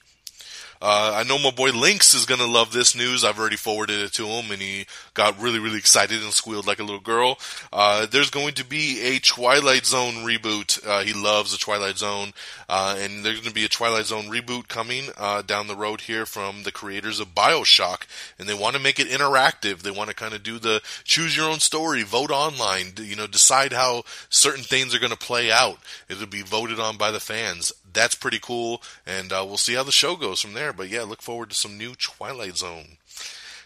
[0.86, 3.24] Uh, I know my boy Lynx is gonna love this news.
[3.24, 6.80] I've already forwarded it to him, and he got really, really excited and squealed like
[6.80, 7.38] a little girl.
[7.72, 10.86] Uh, there's going to be a Twilight Zone reboot.
[10.86, 12.34] Uh, he loves the Twilight Zone,
[12.67, 16.02] uh, and there's going to be a Twilight Zone reboot coming uh, down the road
[16.02, 18.02] here from the creators of Bioshock,
[18.38, 19.84] and they want to make it interactive.
[19.84, 23.28] They want to kind of do the choose your own story, vote online, you know,
[23.28, 25.80] decide how certain things are going to play out.
[26.10, 29.84] It'll be voted on by the fans that's pretty cool, and uh, we'll see how
[29.84, 30.74] the show goes from there.
[30.74, 32.98] But yeah, look forward to some new Twilight Zone.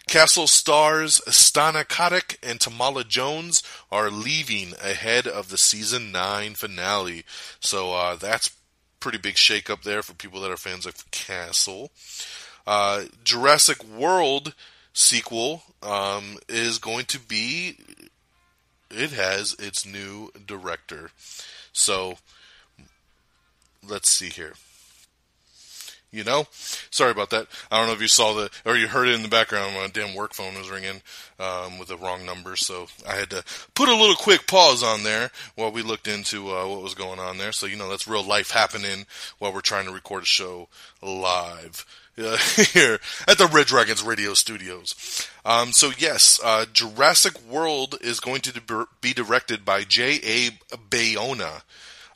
[0.08, 3.62] Castle stars Stana Katic and Tamala Jones
[3.92, 7.26] are leaving ahead of the season nine finale,
[7.60, 8.52] so uh, that's
[9.00, 11.92] pretty big shake up there for people that are fans of Castle.
[12.66, 14.54] Uh, Jurassic World
[14.94, 17.78] sequel um, is going to be.
[18.90, 21.12] It has its new director,
[21.74, 22.18] so
[23.88, 24.54] let's see here.
[26.10, 26.48] You know,
[26.90, 27.48] sorry about that.
[27.70, 29.76] I don't know if you saw the or you heard it in the background.
[29.76, 31.02] My damn work phone was ringing
[31.38, 33.44] um, with the wrong number, so I had to
[33.76, 37.20] put a little quick pause on there while we looked into uh, what was going
[37.20, 37.52] on there.
[37.52, 39.06] So you know, that's real life happening
[39.40, 40.70] while we're trying to record a show
[41.02, 41.86] live.
[42.18, 42.38] Uh,
[42.74, 45.30] here at the Red Dragons Radio Studios.
[45.46, 50.16] Um, so yes, uh, Jurassic World is going to be directed by J.
[50.24, 50.76] A.
[50.90, 51.62] Bayona.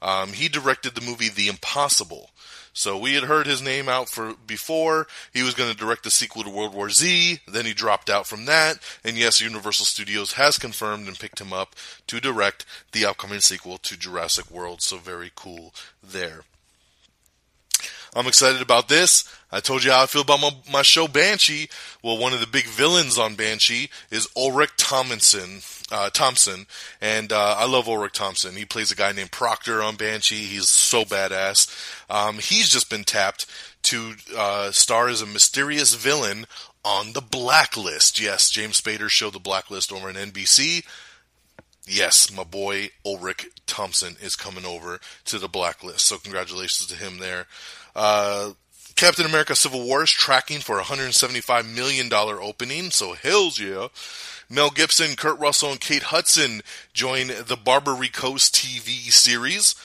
[0.01, 2.31] Um, he directed the movie The Impossible.
[2.73, 5.07] So we had heard his name out for before.
[5.33, 7.39] He was going to direct the sequel to World War Z.
[7.47, 8.77] Then he dropped out from that.
[9.03, 11.75] And yes, Universal Studios has confirmed and picked him up
[12.07, 14.81] to direct the upcoming sequel to Jurassic World.
[14.81, 16.43] So very cool there.
[18.13, 19.23] I'm excited about this.
[19.53, 21.69] I told you how I feel about my, my show Banshee.
[22.03, 26.67] Well, one of the big villains on Banshee is Ulrich Tomlinson, uh, Thomsen,
[27.01, 28.57] and uh, I love Ulrich Thomsen.
[28.57, 30.43] He plays a guy named Proctor on Banshee.
[30.43, 31.69] He's so badass.
[32.09, 33.45] Um, he's just been tapped
[33.83, 36.45] to uh, star as a mysterious villain
[36.83, 38.19] on the Blacklist.
[38.19, 40.85] Yes, James Spader showed the Blacklist over on NBC.
[41.87, 46.05] Yes, my boy Ulrich Thomsen is coming over to the Blacklist.
[46.05, 47.47] So congratulations to him there.
[47.95, 48.51] Uh,
[48.95, 53.87] Captain America Civil War is tracking for a $175 million opening, so hells yeah.
[54.49, 56.61] Mel Gibson, Kurt Russell, and Kate Hudson
[56.93, 59.75] join the Barbary Coast TV series.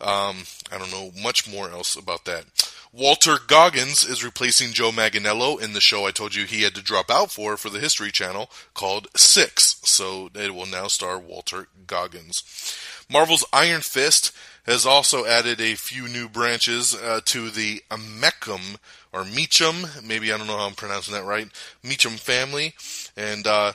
[0.00, 0.38] Um,
[0.72, 2.44] I don't know much more else about that.
[2.92, 6.82] Walter Goggins is replacing Joe Manganiello in the show I told you he had to
[6.82, 9.80] drop out for for the History Channel called Six.
[9.84, 12.42] So it will now star Walter Goggins.
[13.08, 14.32] Marvel's Iron Fist
[14.64, 18.78] has also added a few new branches uh, to the Mecham
[19.12, 21.48] or Meacham, maybe I don't know how I'm pronouncing that right,
[21.82, 22.74] Meacham family,
[23.16, 23.72] and uh,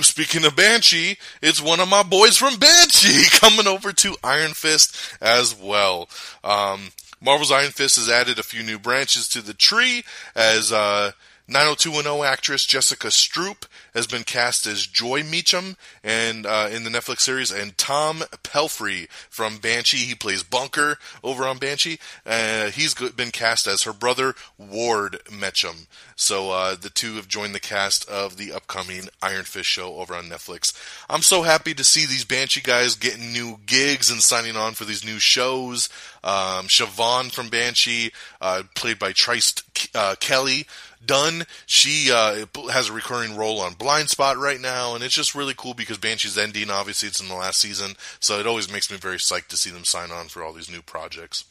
[0.00, 4.96] speaking of Banshee, it's one of my boys from Banshee coming over to Iron Fist
[5.20, 6.08] as well.
[6.42, 10.04] Um, Marvel's Iron Fist has added a few new branches to the tree
[10.34, 11.12] as uh,
[11.48, 17.20] 90210 actress Jessica Stroup has been cast as Joy Meacham and uh, in the Netflix
[17.20, 19.98] series, and Tom Pelphrey from Banshee.
[19.98, 21.98] He plays Bunker over on Banshee.
[22.24, 25.88] Uh, he's been cast as her brother Ward Meacham.
[26.16, 30.14] So uh, the two have joined the cast of the upcoming Iron Fist show over
[30.14, 30.72] on Netflix.
[31.10, 34.84] I'm so happy to see these Banshee guys getting new gigs and signing on for
[34.84, 35.88] these new shows.
[36.24, 39.54] Um, Siobhan from Banshee, uh, played by Trice
[39.94, 40.66] uh, Kelly.
[41.04, 45.34] Dunn, she uh, has a recurring role on Blind Spot right now, and it's just
[45.34, 46.70] really cool because Banshee's ending.
[46.70, 49.70] Obviously, it's in the last season, so it always makes me very psyched to see
[49.70, 51.44] them sign on for all these new projects.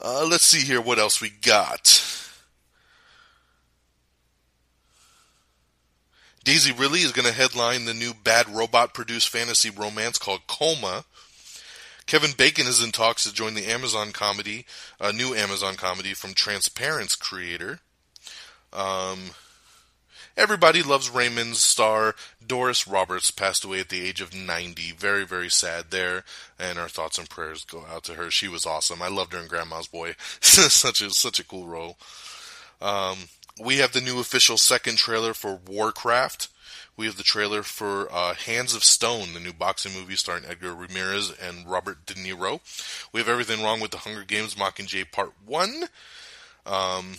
[0.00, 2.02] Uh, let's see here what else we got.
[6.44, 11.04] Daisy Ridley is going to headline the new Bad Robot produced fantasy romance called Kolma.
[12.06, 14.64] Kevin Bacon is in talks to join the Amazon comedy,
[15.00, 17.80] a new Amazon comedy from Transparent's creator.
[18.72, 19.30] Um,
[20.36, 24.92] everybody loves Raymond's star Doris Roberts passed away at the age of 90.
[24.92, 26.22] Very, very sad there,
[26.60, 28.30] and our thoughts and prayers go out to her.
[28.30, 29.02] She was awesome.
[29.02, 30.14] I loved her in Grandma's Boy.
[30.40, 31.98] such a such a cool role.
[32.80, 33.18] Um,
[33.60, 36.48] we have the new official second trailer for Warcraft.
[36.96, 40.74] We have the trailer for uh, Hands of Stone, the new boxing movie starring Edgar
[40.74, 42.60] Ramirez and Robert De Niro.
[43.12, 45.84] We have Everything Wrong with the Hunger Games Mockingjay Part 1.
[46.64, 47.16] Um,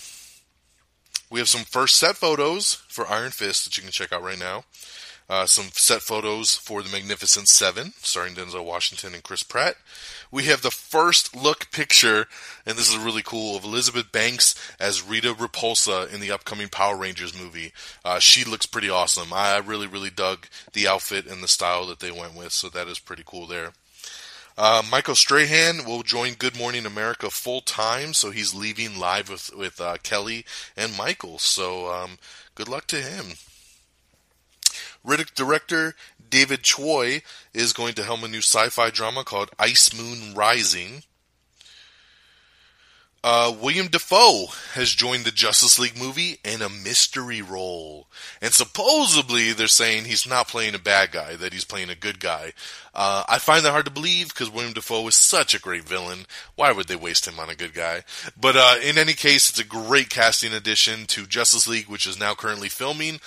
[1.29, 4.39] we have some first set photos for Iron Fist that you can check out right
[4.39, 4.63] now.
[5.29, 9.75] Uh, some set photos for The Magnificent Seven, starring Denzel Washington and Chris Pratt.
[10.31, 12.27] We have the first look picture,
[12.65, 16.97] and this is really cool, of Elizabeth Banks as Rita Repulsa in the upcoming Power
[16.97, 17.71] Rangers movie.
[18.03, 19.31] Uh, she looks pretty awesome.
[19.31, 22.87] I really, really dug the outfit and the style that they went with, so that
[22.87, 23.71] is pretty cool there.
[24.57, 29.55] Uh, Michael Strahan will join Good Morning America full time, so he's leaving live with
[29.55, 31.37] with uh, Kelly and Michael.
[31.37, 32.17] So um,
[32.55, 33.33] good luck to him.
[35.05, 35.93] Riddick director
[36.29, 37.23] David Twohy
[37.53, 41.03] is going to helm a new sci-fi drama called Ice Moon Rising.
[43.23, 48.07] Uh, William Dafoe has joined the Justice League movie in a mystery role.
[48.41, 52.19] And supposedly they're saying he's not playing a bad guy, that he's playing a good
[52.19, 52.53] guy.
[52.93, 56.25] Uh, I find that hard to believe because William Dafoe is such a great villain.
[56.55, 58.03] Why would they waste him on a good guy?
[58.39, 62.19] But uh, in any case, it's a great casting addition to Justice League, which is
[62.19, 63.19] now currently filming.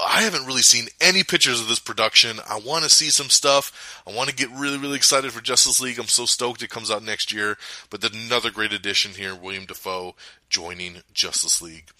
[0.00, 2.38] I haven't really seen any pictures of this production.
[2.48, 4.02] I want to see some stuff.
[4.06, 5.98] I want to get really, really excited for Justice League.
[5.98, 7.58] I'm so stoked it comes out next year.
[7.90, 10.14] But another great addition here, William Dafoe
[10.48, 11.90] joining Justice League.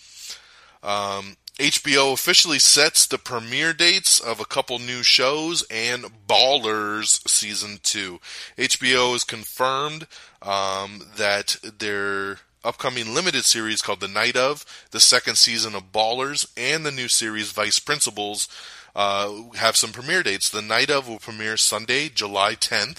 [0.83, 7.81] Um, HBO officially sets the premiere dates of a couple new shows and Ballers season
[7.83, 8.21] two.
[8.57, 10.07] HBO has confirmed
[10.41, 16.51] um, that they're upcoming limited series called The Night of, the second season of Ballers,
[16.57, 18.49] and the new series Vice Principals
[18.95, 20.49] uh, have some premiere dates.
[20.49, 22.99] The Night of will premiere Sunday, July 10th,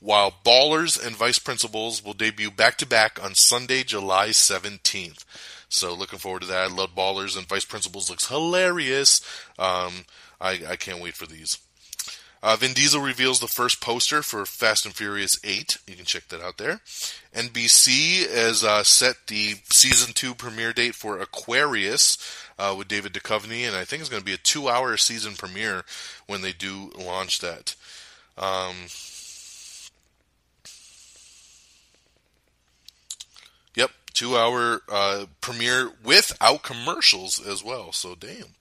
[0.00, 5.24] while Ballers and Vice Principals will debut back to back on Sunday, July 17th.
[5.68, 6.70] So looking forward to that.
[6.70, 9.20] I love Ballers and Vice Principals looks hilarious.
[9.58, 10.04] Um,
[10.40, 11.58] I, I can't wait for these.
[12.44, 15.78] Uh, Vin Diesel reveals the first poster for Fast and Furious 8.
[15.86, 16.82] You can check that out there.
[17.34, 22.18] NBC has uh, set the season 2 premiere date for Aquarius
[22.58, 25.36] uh, with David Duchovny, and I think it's going to be a two hour season
[25.36, 25.84] premiere
[26.26, 27.76] when they do launch that.
[28.36, 28.74] Um,
[33.74, 38.54] yep, two hour uh, premiere without commercials as well, so damn.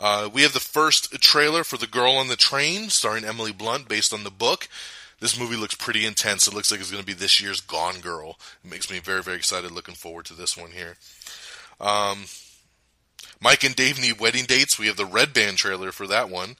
[0.00, 3.88] Uh, we have the first trailer for The Girl on the Train, starring Emily Blunt,
[3.88, 4.68] based on the book.
[5.20, 6.46] This movie looks pretty intense.
[6.46, 8.38] It looks like it's going to be this year's Gone Girl.
[8.64, 9.72] It makes me very, very excited.
[9.72, 10.96] Looking forward to this one here.
[11.80, 12.26] Um,
[13.40, 14.78] Mike and Dave need wedding dates.
[14.78, 16.56] We have the Red Band trailer for that one.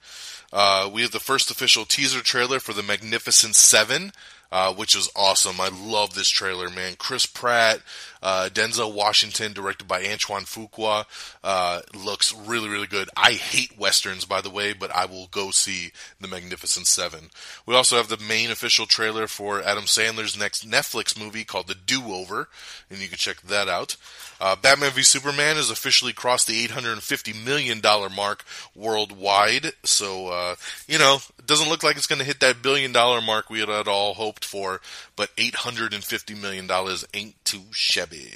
[0.53, 4.13] Uh, we have the first official teaser trailer for the Magnificent Seven,
[4.51, 5.61] uh, which is awesome.
[5.61, 6.95] I love this trailer, man.
[6.99, 7.81] Chris Pratt,
[8.23, 11.05] uh, Denzel Washington, directed by Antoine Fuqua,
[11.45, 13.11] uh, looks really, really good.
[13.17, 17.31] I hate westerns, by the way, but I will go see the Magnificent Seven.
[17.67, 21.75] We also have the main official trailer for Adam Sandler's next Netflix movie called The
[21.75, 22.49] Do Over,
[22.91, 23.97] and you can check that out.
[24.41, 27.81] Uh, Batman v Superman has officially crossed the $850 million
[28.15, 28.45] mark
[28.75, 29.73] worldwide.
[29.85, 30.55] So, uh,
[30.87, 33.61] you know, it doesn't look like it's going to hit that billion dollar mark we
[33.61, 34.81] had all hoped for,
[35.17, 36.69] but $850 million
[37.15, 38.33] ain't too shabby.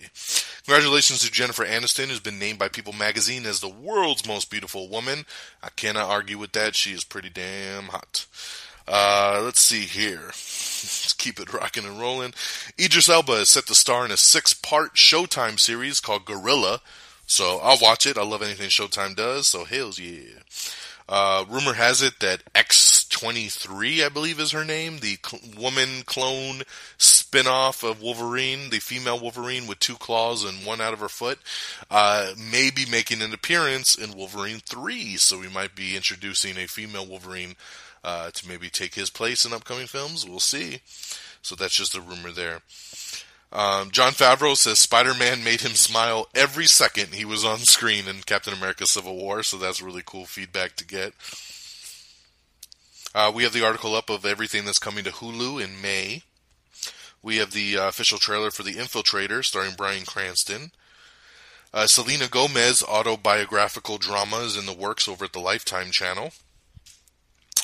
[0.64, 4.88] Congratulations to Jennifer Aniston, who's been named by People magazine as the world's most beautiful
[4.88, 5.24] woman.
[5.62, 6.76] I cannot argue with that.
[6.76, 8.26] She is pretty damn hot.
[8.86, 10.26] Uh, let's see here.
[10.82, 12.34] Let's keep it rocking and rolling.
[12.78, 16.80] Idris Elba is set to star in a six-part Showtime series called Guerrilla.
[17.26, 18.18] So I'll watch it.
[18.18, 19.46] I love anything Showtime does.
[19.46, 20.40] So hells yeah.
[21.08, 22.42] Uh, rumor has it that
[23.12, 26.62] X23, I believe is her name, the cl- woman clone
[26.98, 31.38] spin-off of Wolverine, the female Wolverine with two claws and one out of her foot,
[31.90, 35.16] uh, may be making an appearance in Wolverine 3.
[35.16, 37.54] So we might be introducing a female Wolverine
[38.02, 40.26] uh, to maybe take his place in upcoming films.
[40.26, 40.80] We'll see.
[41.42, 42.62] So that's just a rumor there.
[43.52, 48.08] Um, Jon Favreau says Spider Man made him smile every second he was on screen
[48.08, 51.12] in Captain America Civil War, so that's really cool feedback to get.
[53.14, 56.22] Uh, we have the article up of everything that's coming to Hulu in May.
[57.22, 60.72] We have the uh, official trailer for The Infiltrator starring Bryan Cranston.
[61.74, 66.32] Uh, Selena Gomez autobiographical drama is in the works over at the Lifetime channel.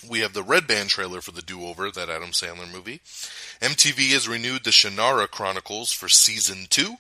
[0.09, 3.01] We have the Red Band trailer for the Do Over, that Adam Sandler movie.
[3.61, 6.97] MTV has renewed the Shannara Chronicles for season two.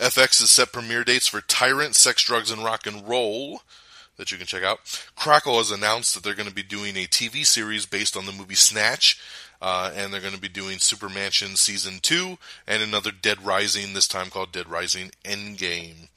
[0.00, 3.62] FX has set premiere dates for Tyrant, Sex, Drugs, and Rock and Roll
[4.16, 4.78] that you can check out.
[5.16, 8.32] Crackle has announced that they're going to be doing a TV series based on the
[8.32, 9.20] movie Snatch,
[9.60, 13.92] uh, and they're going to be doing Super Mansion season two and another Dead Rising,
[13.92, 16.08] this time called Dead Rising Endgame.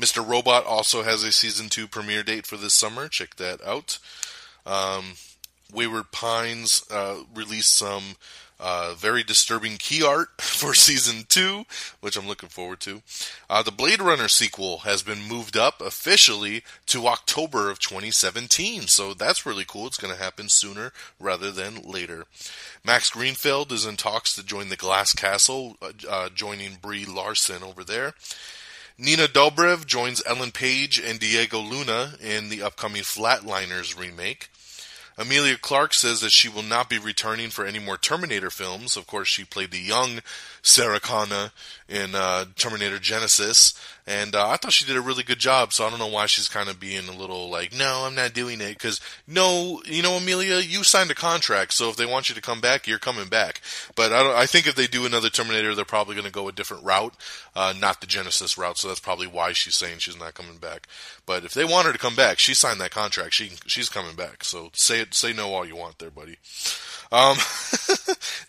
[0.00, 0.26] Mr.
[0.26, 3.08] Robot also has a season two premiere date for this summer.
[3.08, 3.98] Check that out.
[4.64, 5.14] Um,
[5.72, 8.16] Wayward Pines uh, released some
[8.60, 11.64] uh, very disturbing key art for season two,
[12.00, 13.02] which I'm looking forward to.
[13.48, 19.14] Uh, the Blade Runner sequel has been moved up officially to October of 2017, so
[19.14, 19.86] that's really cool.
[19.86, 22.26] It's going to happen sooner rather than later.
[22.84, 27.62] Max Greenfield is in talks to join the Glass Castle, uh, uh joining Brie Larson
[27.62, 28.14] over there.
[29.02, 34.49] Nina Dobrev joins Ellen Page and Diego Luna in the upcoming Flatliners remake.
[35.20, 38.96] Emilia Clarke says that she will not be returning for any more Terminator films.
[38.96, 40.20] Of course, she played the young
[40.62, 41.50] Sarah Connor
[41.90, 43.78] in uh, Terminator Genisys,
[44.10, 45.72] and uh, I thought she did a really good job.
[45.72, 48.34] So I don't know why she's kind of being a little like, no, I'm not
[48.34, 52.28] doing it because no, you know, Amelia, you signed a contract, so if they want
[52.28, 53.60] you to come back, you're coming back.
[53.94, 56.52] But I, I think if they do another Terminator, they're probably going to go a
[56.52, 57.14] different route,
[57.54, 58.78] uh, not the Genisys route.
[58.78, 60.88] So that's probably why she's saying she's not coming back.
[61.24, 63.34] But if they want her to come back, she signed that contract.
[63.34, 64.42] She she's coming back.
[64.42, 66.36] So say it, say no all you want there, buddy.
[67.12, 67.36] Um,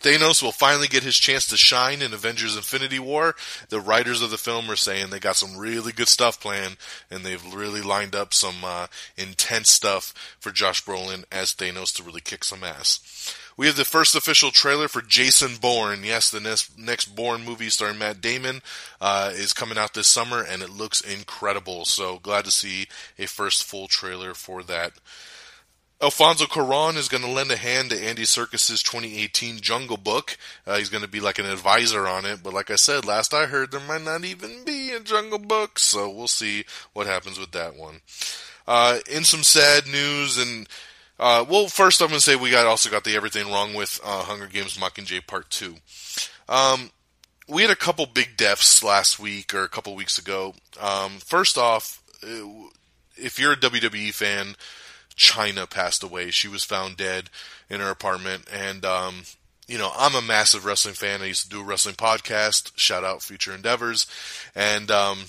[0.02, 3.34] Thanos will finally get his chance to shine in Avengers Infinity War.
[3.70, 6.76] The writers of the film are saying they got some really good stuff planned,
[7.10, 8.86] and they've really lined up some uh,
[9.16, 13.34] intense stuff for Josh Brolin as Thanos to really kick some ass.
[13.56, 16.04] We have the first official trailer for Jason Bourne.
[16.04, 18.62] Yes, the next, next Bourne movie starring Matt Damon
[19.00, 21.84] uh, is coming out this summer, and it looks incredible.
[21.84, 22.86] So glad to see
[23.18, 24.92] a first full trailer for that.
[26.02, 30.36] Alfonso Cuarón is going to lend a hand to Andy Serkis's 2018 Jungle Book.
[30.66, 33.32] Uh, he's going to be like an advisor on it, but like I said, last
[33.32, 37.38] I heard, there might not even be a Jungle Book, so we'll see what happens
[37.38, 38.00] with that one.
[38.66, 40.68] Uh, in some sad news, and
[41.20, 44.00] uh, well, first I'm going to say we got also got the everything wrong with
[44.04, 45.76] uh, Hunger Games Mockingjay Part Two.
[46.48, 46.90] Um,
[47.48, 50.54] we had a couple big deaths last week or a couple weeks ago.
[50.80, 52.68] Um, first off, uh,
[53.16, 54.56] if you're a WWE fan
[55.16, 56.30] Chyna passed away.
[56.30, 57.30] She was found dead
[57.68, 59.22] in her apartment, and um,
[59.68, 61.22] you know, I'm a massive wrestling fan.
[61.22, 62.72] I used to do a wrestling podcast.
[62.76, 64.06] Shout out Future Endeavors,
[64.54, 65.24] and um,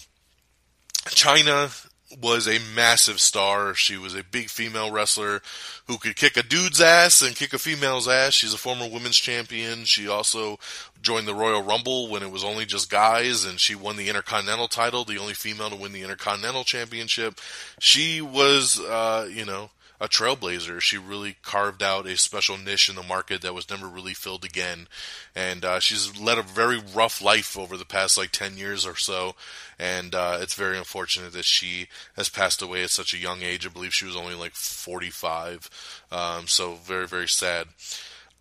[1.06, 1.88] Chyna
[2.22, 3.74] was a massive star.
[3.74, 5.42] She was a big female wrestler
[5.88, 8.34] who could kick a dude's ass and kick a female's ass.
[8.34, 9.86] She's a former women's champion.
[9.86, 10.60] She also
[11.04, 14.68] joined the Royal Rumble when it was only just guys, and she won the Intercontinental
[14.68, 17.40] title, the only female to win the Intercontinental Championship.
[17.80, 19.70] She was, uh, you know,
[20.04, 20.82] a trailblazer.
[20.82, 24.44] She really carved out a special niche in the market that was never really filled
[24.44, 24.88] again.
[25.36, 28.98] And uh, she's led a very rough life over the past like 10 years or
[28.98, 29.36] so.
[29.80, 31.88] And uh, it's very unfortunate that she
[32.18, 33.66] has passed away at such a young age.
[33.66, 35.70] I believe she was only like 45.
[36.12, 37.68] Um, so very, very sad.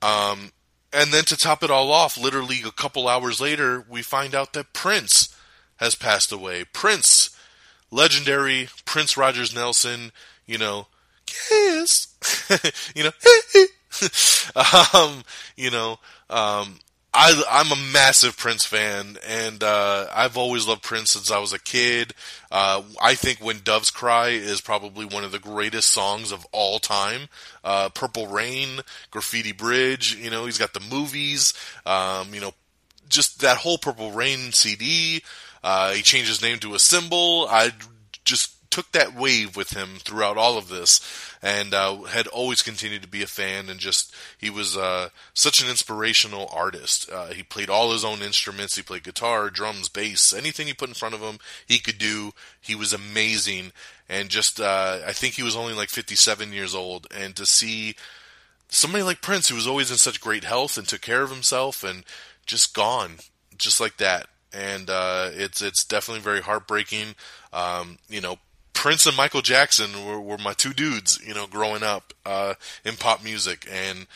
[0.00, 0.50] Um,
[0.92, 4.52] and then to top it all off, literally a couple hours later, we find out
[4.52, 5.34] that Prince
[5.76, 6.64] has passed away.
[6.72, 7.30] Prince,
[7.90, 10.12] legendary Prince Rogers Nelson,
[10.46, 10.86] you know,
[11.26, 12.08] kiss,
[12.94, 13.12] you know,
[14.94, 15.24] um,
[15.56, 15.98] you know,
[16.30, 16.78] um,
[17.14, 21.52] I, I'm a massive Prince fan, and uh, I've always loved Prince since I was
[21.52, 22.14] a kid.
[22.50, 26.78] Uh, I think "When Doves Cry" is probably one of the greatest songs of all
[26.78, 27.28] time.
[27.62, 31.52] Uh, "Purple Rain," "Graffiti Bridge," you know, he's got the movies.
[31.84, 32.54] Um, you know,
[33.10, 35.22] just that whole "Purple Rain" CD.
[35.62, 37.46] Uh, he changed his name to a symbol.
[37.50, 37.72] I
[38.24, 41.00] just took that wave with him throughout all of this,
[41.42, 43.68] and uh, had always continued to be a fan.
[43.68, 47.08] And just he was uh, such an inspirational artist.
[47.10, 48.74] Uh, he played all his own instruments.
[48.74, 52.32] He played guitar, drums, bass, anything you put in front of him, he could do.
[52.60, 53.72] He was amazing,
[54.08, 57.94] and just uh, I think he was only like 57 years old, and to see
[58.68, 61.84] somebody like Prince, who was always in such great health and took care of himself,
[61.84, 62.04] and
[62.46, 63.16] just gone,
[63.58, 64.28] just like that.
[64.50, 67.14] And uh, it's it's definitely very heartbreaking.
[67.52, 68.38] Um, you know,
[68.72, 72.54] Prince and Michael Jackson were, were my two dudes, you know, growing up uh,
[72.84, 74.06] in pop music, and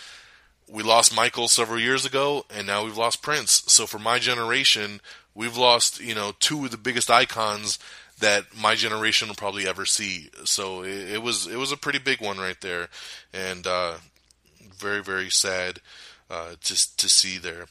[0.68, 3.62] we lost Michael several years ago, and now we've lost Prince.
[3.66, 5.00] So for my generation,
[5.34, 7.78] we've lost, you know, two of the biggest icons
[8.18, 10.30] that my generation will probably ever see.
[10.44, 12.88] So it, it was it was a pretty big one right there,
[13.32, 13.94] and uh,
[14.76, 15.80] very very sad
[16.30, 17.66] uh, just to see there.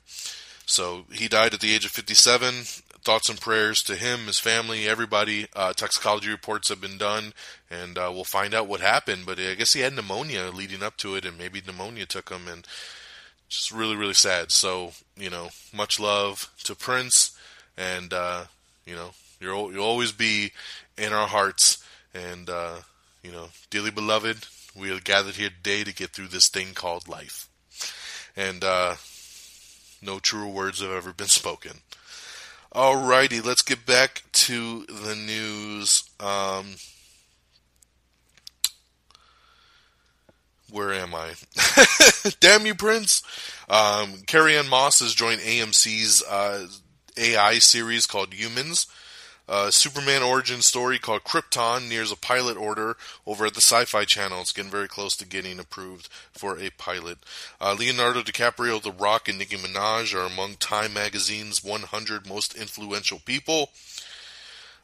[0.66, 2.64] So he died at the age of 57
[3.06, 5.46] thoughts and prayers to him, his family, everybody.
[5.56, 7.34] Uh, toxicology reports have been done,
[7.70, 9.28] and uh, we'll find out what happened.
[9.28, 12.48] But I guess he had pneumonia leading up to it, and maybe pneumonia took him,
[12.48, 12.68] and
[13.48, 14.52] just really, really sad.
[14.52, 17.38] So you know, much love to Prince,
[17.78, 18.46] and uh,
[18.88, 20.52] you know, you'll you'll always be
[20.98, 21.84] in our hearts,
[22.14, 22.78] and uh,
[23.24, 27.08] you know, dearly beloved, we are gathered here today to get through this thing called
[27.08, 27.48] life,
[28.36, 28.96] and uh,
[30.02, 31.82] no truer words have ever been spoken.
[32.76, 36.04] Alrighty, let's get back to the news.
[36.20, 36.76] Um,
[40.70, 41.36] where am I?
[42.42, 43.24] Damn you, Prince!
[43.70, 46.68] Um, Carrie Ann Moss has joined AMC's uh,
[47.16, 48.88] AI series called Humans.
[49.48, 54.42] Uh, Superman origin story called Krypton nears a pilot order over at the Sci-Fi Channel.
[54.42, 57.20] It's getting very close to getting approved for a pilot.
[57.62, 63.20] Uh, Leonardo DiCaprio, The Rock, and Nicki Minaj are among Time Magazine's 100 most influential
[63.20, 63.70] people.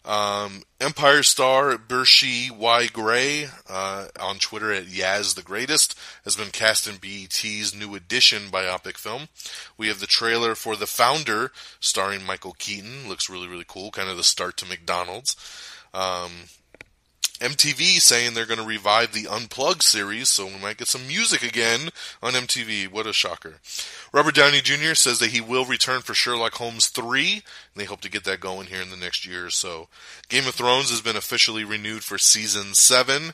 [0.03, 2.87] Um, Empire star Bryshere Y.
[2.87, 8.49] Gray, uh, on Twitter at Yazz the Greatest, has been cast in BET's new edition
[8.49, 9.27] biopic film.
[9.77, 13.07] We have the trailer for The Founder, starring Michael Keaton.
[13.07, 13.91] Looks really, really cool.
[13.91, 15.35] Kind of the start to McDonald's.
[15.93, 16.31] Um,
[17.41, 21.41] MTV saying they're going to revive the Unplugged series, so we might get some music
[21.41, 21.89] again
[22.21, 22.89] on MTV.
[22.89, 23.55] What a shocker.
[24.13, 24.93] Robert Downey Jr.
[24.93, 27.41] says that he will return for Sherlock Holmes 3, and
[27.75, 29.87] they hope to get that going here in the next year or so.
[30.29, 33.33] Game of Thrones has been officially renewed for season 7.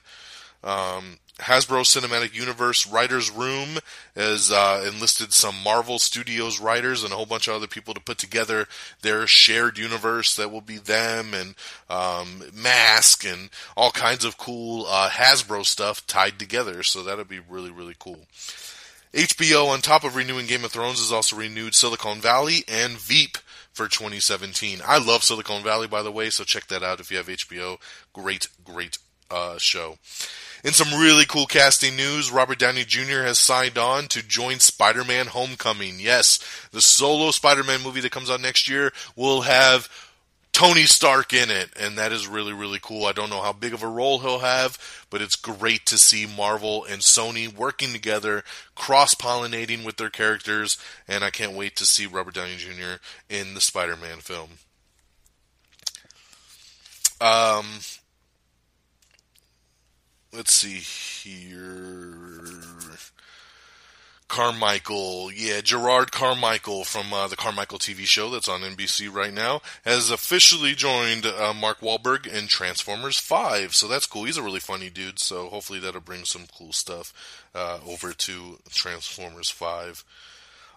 [0.63, 3.77] Um, Hasbro Cinematic Universe Writers Room
[4.15, 7.99] has uh, enlisted some Marvel Studios writers and a whole bunch of other people to
[7.99, 8.67] put together
[9.03, 11.53] their shared universe that will be them and
[11.89, 16.81] um, Mask and all kinds of cool uh, Hasbro stuff tied together.
[16.81, 18.25] So that'll be really, really cool.
[19.13, 23.37] HBO, on top of renewing Game of Thrones, has also renewed Silicon Valley and Veep
[23.73, 24.79] for 2017.
[24.85, 27.77] I love Silicon Valley, by the way, so check that out if you have HBO.
[28.11, 28.97] Great, great
[29.29, 29.97] uh, show.
[30.67, 33.23] In some really cool casting news, Robert Downey Jr.
[33.23, 35.97] has signed on to join Spider Man Homecoming.
[35.97, 36.39] Yes,
[36.73, 39.87] the solo Spider Man movie that comes out next year will have
[40.51, 43.05] Tony Stark in it, and that is really, really cool.
[43.05, 44.77] I don't know how big of a role he'll have,
[45.09, 48.43] but it's great to see Marvel and Sony working together,
[48.75, 52.99] cross pollinating with their characters, and I can't wait to see Robert Downey Jr.
[53.29, 54.49] in the Spider Man film.
[57.21, 57.79] Um,
[60.37, 62.13] let's see here.
[64.27, 69.61] Carmichael, yeah, Jerrod Carmichael from uh, the Carmichael TV show that's on NBC right now
[69.83, 73.73] has officially joined uh, Mark Wahlberg in Transformers 5.
[73.73, 74.25] So that's cool.
[74.25, 75.17] He's a really funny dude.
[75.17, 77.13] So hopefully that'll bring some cool stuff
[77.55, 80.03] uh, over to Transformers 5.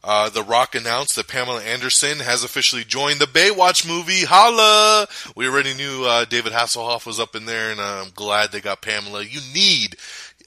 [0.02, 4.24] Uh, the Rock announced that Pamela Anderson has officially joined the Baywatch movie.
[4.24, 5.06] Holla!
[5.36, 8.80] We already knew uh, David Hasselhoff was up in there, and I'm glad they got
[8.80, 9.22] Pamela.
[9.22, 9.96] You need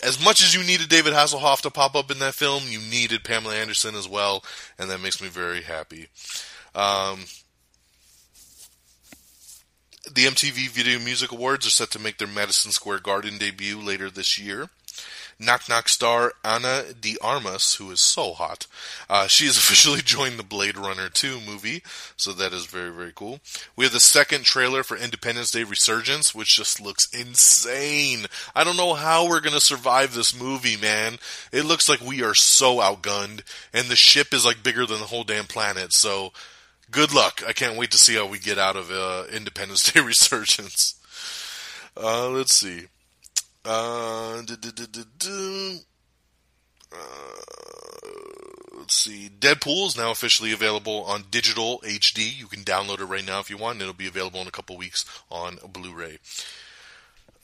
[0.03, 3.23] as much as you needed David Hasselhoff to pop up in that film, you needed
[3.23, 4.43] Pamela Anderson as well,
[4.77, 6.07] and that makes me very happy.
[6.75, 7.21] Um,
[10.11, 14.09] the MTV Video Music Awards are set to make their Madison Square Garden debut later
[14.09, 14.69] this year.
[15.45, 18.67] Knock Knock star Ana de Armas, who is so hot.
[19.09, 21.83] Uh, she has officially joined the Blade Runner 2 movie,
[22.15, 23.39] so that is very, very cool.
[23.75, 28.25] We have the second trailer for Independence Day Resurgence, which just looks insane.
[28.55, 31.17] I don't know how we're going to survive this movie, man.
[31.51, 33.41] It looks like we are so outgunned,
[33.73, 36.31] and the ship is like bigger than the whole damn planet, so
[36.91, 37.43] good luck.
[37.47, 40.95] I can't wait to see how we get out of uh, Independence Day Resurgence.
[41.95, 42.87] Uh, let's see.
[46.91, 46.97] Uh,
[48.77, 49.29] let's see.
[49.39, 52.37] Deadpool is now officially available on digital HD.
[52.37, 53.81] You can download it right now if you want.
[53.81, 56.19] It'll be available in a couple weeks on Blu-ray.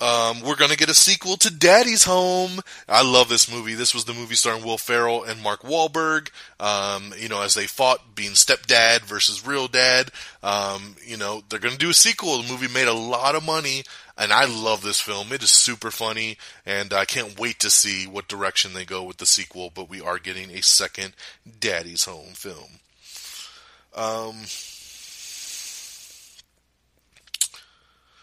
[0.01, 2.61] Um, we're gonna get a sequel to Daddy's Home.
[2.88, 3.74] I love this movie.
[3.74, 6.30] This was the movie starring Will Ferrell and Mark Wahlberg.
[6.57, 10.09] Um, you know, as they fought being stepdad versus real dad.
[10.41, 12.41] Um, you know, they're gonna do a sequel.
[12.41, 13.84] The movie made a lot of money,
[14.20, 15.32] and I love this film.
[15.32, 19.17] It is super funny, and I can't wait to see what direction they go with
[19.17, 19.72] the sequel.
[19.74, 21.13] But we are getting a second
[21.59, 22.80] Daddy's Home film.
[23.95, 24.45] Um,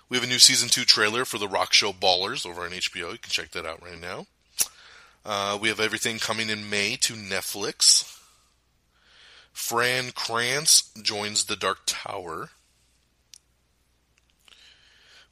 [0.08, 3.10] We have a new season two trailer for the rock show Ballers over on HBO.
[3.10, 4.26] You can check that out right now.
[5.24, 8.16] Uh, we have everything coming in May to Netflix.
[9.52, 12.50] Fran Kranz joins the Dark Tower.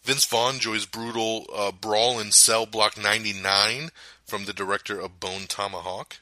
[0.04, 3.90] Vince Vaughn joins brutal uh, brawl in Cell Block 99
[4.24, 6.18] from the director of Bone Tomahawk.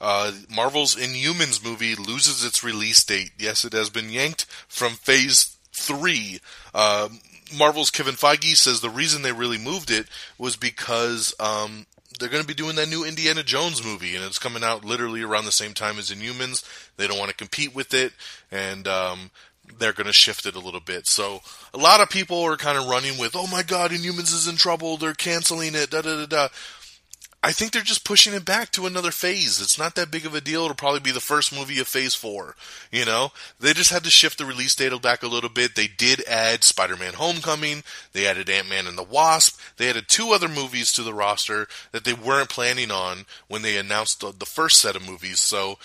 [0.00, 3.32] Uh, Marvel's Inhumans movie loses its release date.
[3.38, 6.40] Yes, it has been yanked from Phase three.
[6.74, 7.08] Uh,
[7.56, 10.06] Marvel's Kevin Feige says the reason they really moved it
[10.38, 11.86] was because um,
[12.18, 15.22] they're going to be doing that new Indiana Jones movie, and it's coming out literally
[15.22, 16.64] around the same time as Inhumans.
[16.96, 18.12] They don't want to compete with it,
[18.50, 19.30] and um,
[19.78, 21.06] they're going to shift it a little bit.
[21.06, 21.40] So
[21.72, 24.56] a lot of people are kind of running with, "Oh my God, Inhumans is in
[24.56, 24.96] trouble.
[24.96, 26.48] They're canceling it." Da da da da.
[27.44, 29.60] I think they're just pushing it back to another phase.
[29.60, 30.64] It's not that big of a deal.
[30.64, 32.56] It'll probably be the first movie of Phase 4.
[32.90, 33.32] You know?
[33.60, 35.74] They just had to shift the release date back a little bit.
[35.74, 37.82] They did add Spider Man Homecoming.
[38.14, 39.60] They added Ant Man and the Wasp.
[39.76, 43.76] They added two other movies to the roster that they weren't planning on when they
[43.76, 45.40] announced the, the first set of movies.
[45.40, 45.76] So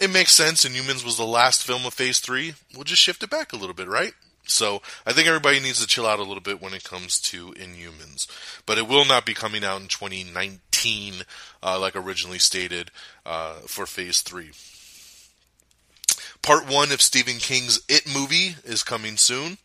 [0.00, 0.64] it makes sense.
[0.64, 2.54] And Inhumans was the last film of Phase 3.
[2.74, 4.12] We'll just shift it back a little bit, right?
[4.48, 7.52] So I think everybody needs to chill out a little bit when it comes to
[7.52, 8.26] Inhumans.
[8.64, 11.14] But it will not be coming out in 2019,
[11.62, 12.90] uh, like originally stated,
[13.24, 14.50] uh, for Phase 3.
[16.42, 19.58] Part 1 of Stephen King's It movie is coming soon.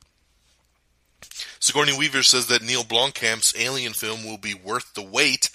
[1.60, 5.52] Sigourney Weaver says that Neill Blomkamp's Alien film will be worth the wait.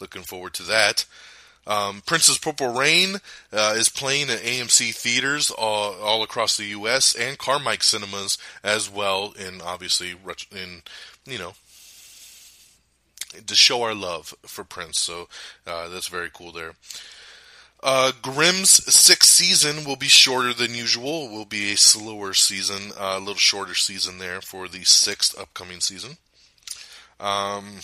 [0.00, 1.06] Looking forward to that.
[1.66, 3.16] Um, Prince's Purple Rain
[3.52, 7.14] uh, is playing at AMC theaters all, all, across the U.S.
[7.14, 10.14] and Carmike cinemas as well, and obviously
[10.52, 10.82] in
[11.24, 11.54] you know
[13.46, 15.00] to show our love for Prince.
[15.00, 15.28] So
[15.66, 16.74] uh, that's very cool there.
[17.82, 21.26] Uh, Grimm's sixth season will be shorter than usual.
[21.26, 25.80] It will be a slower season, a little shorter season there for the sixth upcoming
[25.80, 26.16] season.
[27.20, 27.80] Um,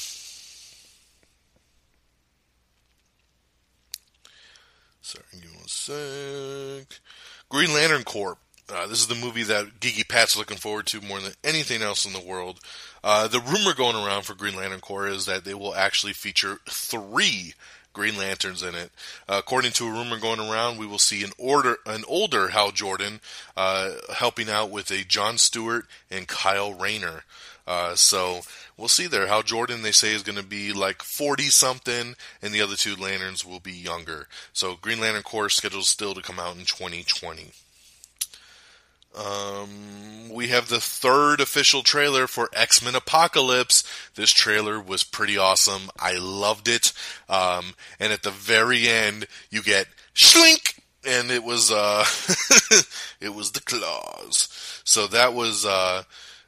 [5.12, 7.00] Sorry, give me one sec.
[7.50, 8.38] Green Lantern Corps.
[8.72, 12.06] Uh, this is the movie that Geeky Pat's looking forward to more than anything else
[12.06, 12.60] in the world.
[13.04, 16.60] Uh, the rumor going around for Green Lantern Corps is that they will actually feature
[16.66, 17.52] three
[17.92, 18.90] Green Lanterns in it.
[19.28, 22.70] Uh, according to a rumor going around, we will see an order an older Hal
[22.70, 23.20] Jordan
[23.54, 27.24] uh, helping out with a John Stewart and Kyle Rayner.
[27.66, 28.40] Uh, so
[28.76, 29.26] we'll see there.
[29.26, 32.96] Hal Jordan, they say, is going to be like 40 something, and the other two
[32.96, 34.28] lanterns will be younger.
[34.52, 37.50] So Green Lantern Corps scheduled still to come out in 2020.
[39.14, 43.84] Um, we have the third official trailer for X Men Apocalypse.
[44.14, 45.90] This trailer was pretty awesome.
[45.98, 46.92] I loved it.
[47.28, 50.78] Um, and at the very end, you get Shlink!
[51.04, 52.04] And it was, uh,
[53.20, 54.48] it was the claws.
[54.84, 56.04] So that was, uh,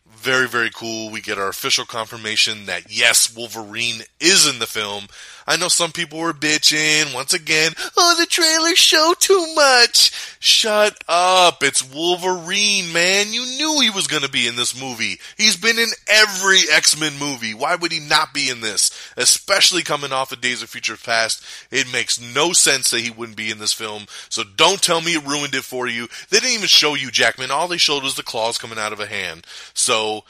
[0.06, 1.10] very, very cool.
[1.10, 5.06] We get our official confirmation that yes, Wolverine is in the film.
[5.46, 7.72] I know some people were bitching once again.
[7.96, 10.36] Oh, the trailers show too much.
[10.40, 11.62] Shut up.
[11.62, 13.32] It's Wolverine, man.
[13.32, 15.18] You knew he was going to be in this movie.
[15.36, 17.54] He's been in every X-Men movie.
[17.54, 18.90] Why would he not be in this?
[19.16, 21.44] Especially coming off of Days of Future Past.
[21.70, 24.06] It makes no sense that he wouldn't be in this film.
[24.28, 26.08] So don't tell me it ruined it for you.
[26.30, 27.50] They didn't even show you Jackman.
[27.50, 29.46] All they showed was the claws coming out of a hand.
[29.74, 30.24] So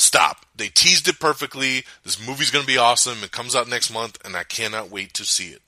[0.00, 0.46] stop.
[0.54, 1.84] They teased it perfectly.
[2.04, 3.22] This movie's going to be awesome.
[3.22, 5.62] It comes out next month, and I cannot wait to see it.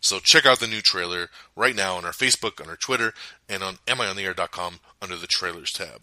[0.00, 3.12] So check out the new trailer right now on our Facebook, on our Twitter,
[3.48, 6.00] and on amiontheair.com under the trailers tab.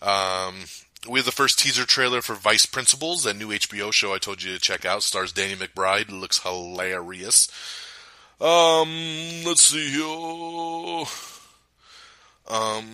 [0.00, 0.66] Um,
[1.08, 4.42] we have the first teaser trailer for Vice Principals, that new HBO show I told
[4.42, 5.02] you to check out.
[5.02, 6.10] Stars Danny McBride.
[6.10, 7.48] Looks hilarious.
[8.40, 11.06] Um, let's see here.
[12.46, 12.84] Um,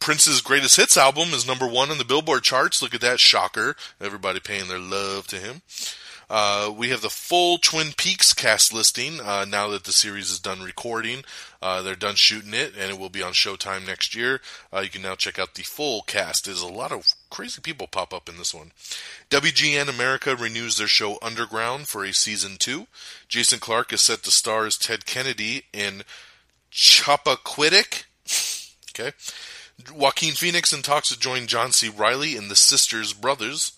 [0.00, 2.80] Prince's greatest hits album is number one on the Billboard charts.
[2.80, 3.76] Look at that shocker!
[4.00, 5.62] Everybody paying their love to him.
[6.30, 10.38] Uh, we have the full Twin Peaks cast listing uh, now that the series is
[10.38, 11.24] done recording.
[11.62, 14.40] Uh, they're done shooting it, and it will be on Showtime next year.
[14.72, 16.44] Uh, you can now check out the full cast.
[16.44, 18.72] There's a lot of crazy people pop up in this one.
[19.30, 22.88] WGN America renews their show Underground for a season two.
[23.26, 26.02] Jason Clarke is set to star as Ted Kennedy in
[26.72, 28.04] Chappaquiddick.
[28.98, 29.12] Okay.
[29.94, 31.88] Joaquin Phoenix in talks to join John C.
[31.88, 33.72] Reilly in The Sisters Brothers.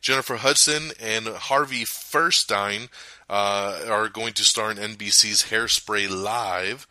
[0.00, 2.88] Jennifer Hudson and Harvey Fierstein
[3.28, 6.86] uh, are going to star in NBC's Hairspray Live.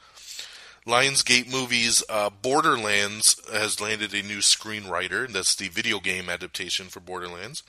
[0.86, 5.28] Lionsgate Movies uh, Borderlands has landed a new screenwriter.
[5.32, 7.64] That's the video game adaptation for Borderlands.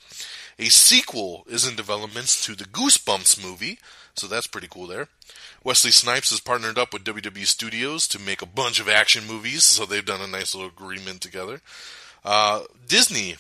[0.59, 3.79] A sequel is in development to the Goosebumps movie,
[4.15, 5.09] so that's pretty cool there.
[5.63, 9.65] Wesley Snipes has partnered up with WWE Studios to make a bunch of action movies,
[9.65, 11.61] so they've done a nice little agreement together.
[12.25, 13.37] Uh, Disney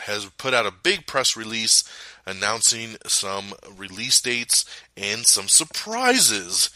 [0.00, 1.84] has put out a big press release
[2.26, 4.64] announcing some release dates
[4.96, 6.70] and some surprises.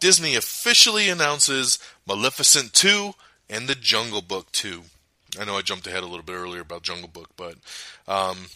[0.00, 3.12] Disney officially announces Maleficent 2
[3.48, 4.82] and The Jungle Book 2.
[5.38, 7.54] I know I jumped ahead a little bit earlier about Jungle Book, but
[8.08, 8.46] um,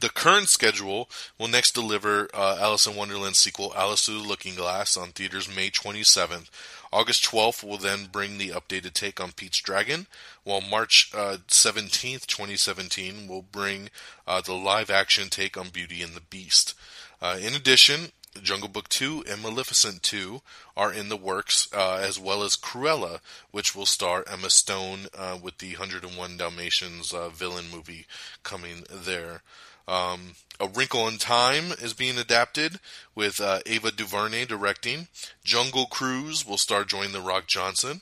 [0.00, 1.08] the current schedule
[1.38, 5.54] will next deliver uh, Alice in Wonderland sequel Alice Through the Looking Glass on theaters
[5.54, 6.48] May 27th.
[6.92, 10.06] August 12th will then bring the updated take on Pete's Dragon,
[10.44, 13.90] while March uh, 17th, 2017 will bring
[14.26, 16.74] uh, the live action take on Beauty and the Beast.
[17.20, 18.12] Uh, in addition,
[18.42, 20.42] Jungle Book 2 and Maleficent 2
[20.76, 23.20] are in the works, uh, as well as Cruella,
[23.50, 28.06] which will star Emma Stone uh, with the 101 Dalmatians uh, villain movie
[28.42, 29.42] coming there.
[29.88, 32.80] Um, a Wrinkle in Time is being adapted
[33.14, 35.08] with uh, Ava DuVernay directing.
[35.44, 38.00] Jungle Cruise will star Dwayne The Rock Johnson.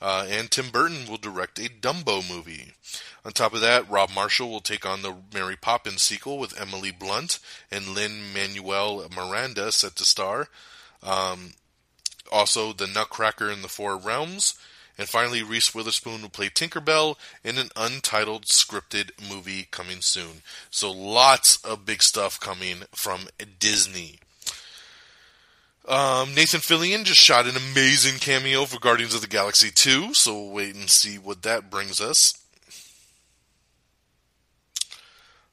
[0.00, 2.72] Uh, and Tim Burton will direct a Dumbo movie.
[3.24, 6.90] On top of that, Rob Marshall will take on the Mary Poppins sequel with Emily
[6.90, 7.38] Blunt
[7.70, 10.48] and Lin Manuel Miranda set to star.
[11.04, 11.52] Um,
[12.32, 14.54] also, The Nutcracker in the Four Realms.
[14.98, 20.42] And finally, Reese Witherspoon will play Tinkerbell in an untitled scripted movie coming soon.
[20.70, 23.28] So lots of big stuff coming from
[23.58, 24.18] Disney.
[25.86, 30.32] Um, Nathan Fillion just shot an amazing cameo for Guardians of the Galaxy 2, so
[30.32, 32.34] we'll wait and see what that brings us.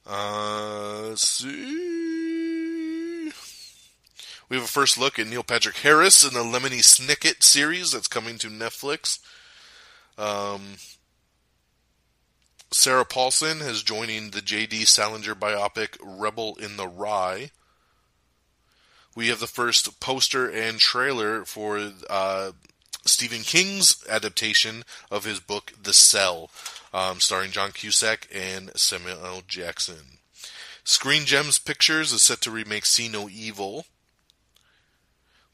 [0.06, 2.09] Uh, see.
[4.50, 8.08] We have a first look at Neil Patrick Harris in the Lemony Snicket series that's
[8.08, 9.18] coming to Netflix.
[10.18, 10.74] Um,
[12.70, 14.84] Sarah Paulson is joining the J.D.
[14.84, 17.50] Salinger biopic Rebel in the Rye
[19.14, 22.52] we have the first poster and trailer for uh,
[23.04, 26.50] Stephen King's adaptation of his book The Cell,
[26.94, 29.42] um, starring John Cusack and Samuel L.
[29.46, 30.18] Jackson.
[30.84, 33.86] Screen Gems Pictures is set to remake See No Evil.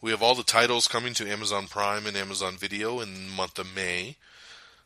[0.01, 3.59] We have all the titles coming to Amazon Prime and Amazon Video in the month
[3.59, 4.16] of May.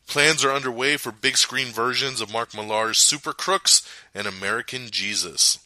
[0.06, 3.82] Plans are underway for big screen versions of Mark Millar's Super Crooks
[4.14, 5.58] and American Jesus.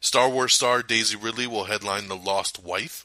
[0.00, 3.04] Star Wars star Daisy Ridley will headline The Lost Wife.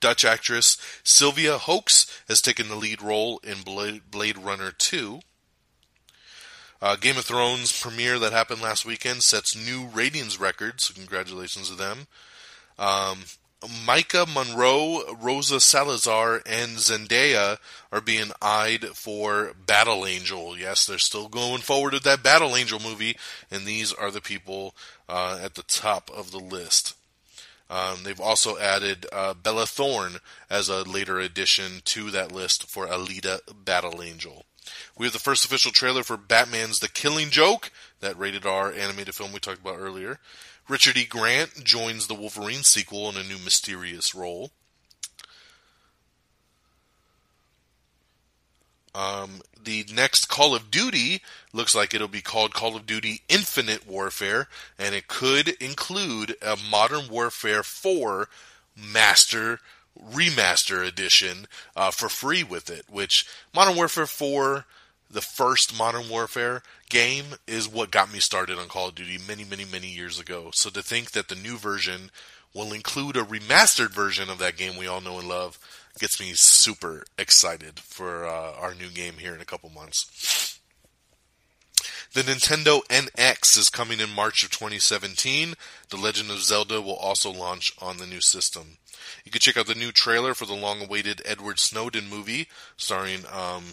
[0.00, 5.20] Dutch actress Sylvia Hoeks has taken the lead role in Blade Runner 2.
[6.82, 11.74] Uh, Game of Thrones premiere that happened last weekend sets new ratings records, congratulations to
[11.74, 12.06] them.
[12.78, 13.24] Um,
[13.60, 17.58] Maika Monroe, Rosa Salazar, and Zendaya
[17.92, 20.56] are being eyed for Battle Angel.
[20.56, 23.16] Yes, they're still going forward with that Battle Angel movie,
[23.50, 24.74] and these are the people
[25.08, 26.96] uh, at the top of the list.
[27.68, 30.16] Um, they've also added uh, Bella Thorne
[30.48, 34.44] as a later addition to that list for Alita Battle Angel.
[34.98, 39.14] We have the first official trailer for Batman's The Killing Joke, that rated R animated
[39.14, 40.18] film we talked about earlier.
[40.70, 41.04] Richard E.
[41.04, 44.52] Grant joins the Wolverine sequel in a new mysterious role.
[48.94, 53.84] Um, the next Call of Duty looks like it'll be called Call of Duty Infinite
[53.84, 54.46] Warfare,
[54.78, 58.28] and it could include a Modern Warfare 4
[58.76, 59.58] Master
[60.00, 62.84] Remaster Edition uh, for free with it.
[62.88, 64.64] Which Modern Warfare 4
[65.10, 69.44] the first Modern Warfare game is what got me started on Call of Duty many,
[69.44, 70.50] many, many years ago.
[70.52, 72.10] So to think that the new version
[72.54, 75.58] will include a remastered version of that game we all know and love
[75.98, 80.58] gets me super excited for uh, our new game here in a couple months.
[82.12, 85.54] The Nintendo NX is coming in March of 2017.
[85.90, 88.78] The Legend of Zelda will also launch on the new system.
[89.24, 93.64] You can check out the new trailer for the long-awaited Edward Snowden movie, starring um,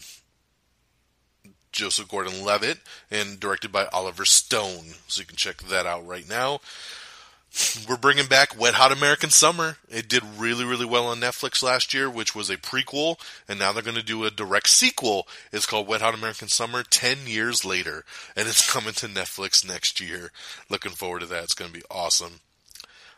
[1.78, 2.80] Joseph Gordon-Levitt
[3.11, 4.95] and directed by Oliver Stone.
[5.07, 6.59] So you can check that out right now.
[7.88, 9.78] We're bringing back Wet Hot American Summer.
[9.88, 13.71] It did really, really well on Netflix last year, which was a prequel, and now
[13.71, 15.28] they're going to do a direct sequel.
[15.51, 18.03] It's called Wet Hot American Summer 10 years later,
[18.36, 20.32] and it's coming to Netflix next year.
[20.69, 21.43] Looking forward to that.
[21.43, 22.41] It's going to be awesome.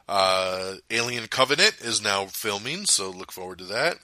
[0.07, 3.97] Uh, Alien Covenant is now filming, so look forward to that.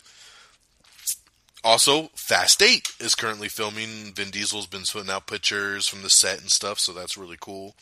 [1.66, 4.14] Also, Fast 8 is currently filming.
[4.14, 7.74] Vin Diesel's been putting out pictures from the set and stuff, so that's really cool.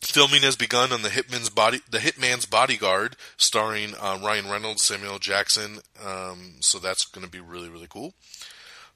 [0.00, 5.20] Filming has begun on the Hitman's body, the Hitman's Bodyguard, starring uh, Ryan Reynolds, Samuel
[5.20, 5.78] Jackson.
[6.04, 8.12] Um, so that's going to be really really cool.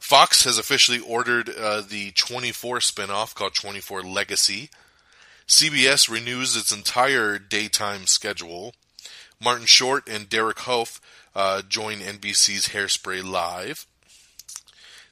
[0.00, 4.70] Fox has officially ordered uh, the 24 spinoff called 24 Legacy.
[5.46, 8.74] CBS renews its entire daytime schedule.
[9.40, 11.00] Martin Short and Derek Hough
[11.34, 13.86] uh, join NBC's Hairspray Live.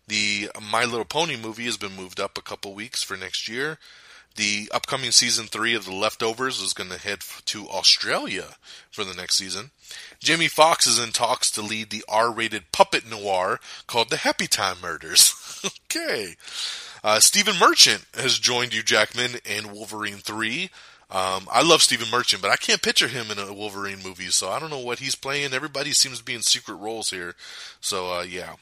[0.07, 3.79] The My Little Pony movie has been moved up a couple weeks for next year.
[4.37, 8.57] The upcoming season three of The Leftovers is going to head to Australia
[8.91, 9.71] for the next season.
[10.21, 14.81] Jamie Foxx is in talks to lead the R-rated puppet noir called The Happy Time
[14.81, 15.35] Murders.
[15.87, 16.37] okay.
[17.03, 20.71] Uh, Stephen Merchant has joined Hugh Jackman in Wolverine 3.
[21.11, 24.49] Um, I love Stephen Merchant, but I can't picture him in a Wolverine movie, so
[24.49, 25.53] I don't know what he's playing.
[25.53, 27.35] Everybody seems to be in secret roles here.
[27.81, 28.55] So, uh, yeah.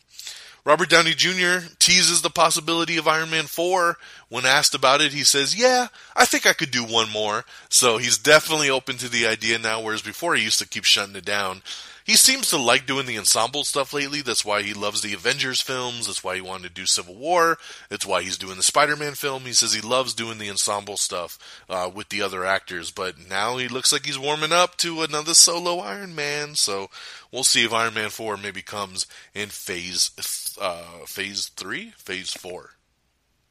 [0.65, 1.67] Robert Downey Jr.
[1.79, 3.97] teases the possibility of Iron Man 4.
[4.29, 7.45] When asked about it, he says, Yeah, I think I could do one more.
[7.71, 11.17] So he's definitely open to the idea now, whereas before he used to keep shutting
[11.17, 11.63] it down.
[12.09, 14.23] He seems to like doing the ensemble stuff lately.
[14.23, 16.07] That's why he loves the Avengers films.
[16.07, 17.59] That's why he wanted to do Civil War.
[17.91, 19.43] That's why he's doing the Spider Man film.
[19.43, 21.39] He says he loves doing the ensemble stuff
[21.69, 22.91] uh, with the other actors.
[22.91, 26.55] But now he looks like he's warming up to another solo Iron Man.
[26.55, 26.89] So
[27.31, 30.11] we'll see if Iron Man 4 maybe comes in phase
[30.59, 32.71] uh, phase 3, phase 4.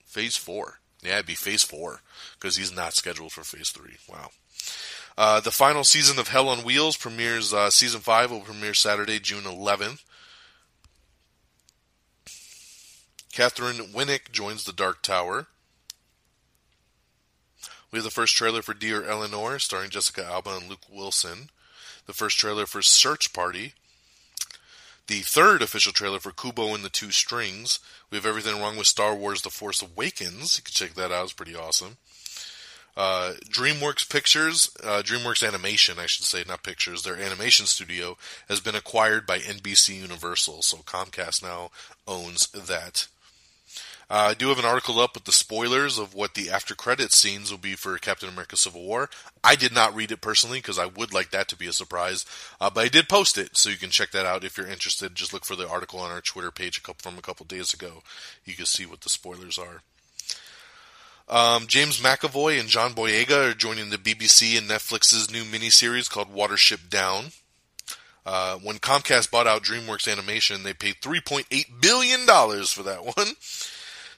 [0.04, 0.80] Phase 4.
[1.04, 2.02] Yeah, it'd be phase 4
[2.40, 3.98] because he's not scheduled for phase 3.
[4.10, 4.32] Wow.
[5.18, 7.52] Uh, the final season of Hell on Wheels premieres.
[7.52, 10.04] Uh, season five will premiere Saturday, June 11th.
[13.34, 15.48] Katheryn Winnick joins the Dark Tower.
[17.92, 21.50] We have the first trailer for Dear Eleanor, starring Jessica Alba and Luke Wilson.
[22.06, 23.74] The first trailer for Search Party.
[25.08, 27.80] The third official trailer for Kubo and the Two Strings.
[28.12, 30.58] We have everything wrong with Star Wars: The Force Awakens.
[30.58, 31.98] You can check that out; it's pretty awesome.
[32.98, 38.18] Uh, DreamWorks Pictures, uh, DreamWorks Animation, I should say, not Pictures, their animation studio
[38.50, 41.70] has been acquired by NBC Universal, so Comcast now
[42.08, 43.08] owns that.
[44.10, 47.12] Uh, I do have an article up with the spoilers of what the after credit
[47.12, 49.12] scenes will be for Captain America Civil War.
[49.44, 52.26] I did not read it personally because I would like that to be a surprise,
[52.60, 55.14] uh, but I did post it, so you can check that out if you're interested.
[55.14, 57.76] Just look for the article on our Twitter page a couple, from a couple days
[57.76, 58.02] ago.
[58.44, 59.84] You can see what the spoilers are.
[61.30, 66.34] Um, James McAvoy and John Boyega are joining the BBC and Netflix's new miniseries called
[66.34, 67.26] Watership Down.
[68.26, 72.26] Uh, when Comcast bought out DreamWorks Animation, they paid $3.8 billion
[72.66, 73.36] for that one.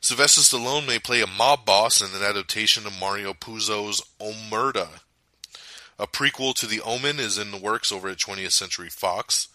[0.02, 5.02] Sylvester Stallone may play a mob boss in an adaptation of Mario Puzo's Omerta.
[5.98, 9.50] A prequel to The Omen is in the works over at 20th Century Fox.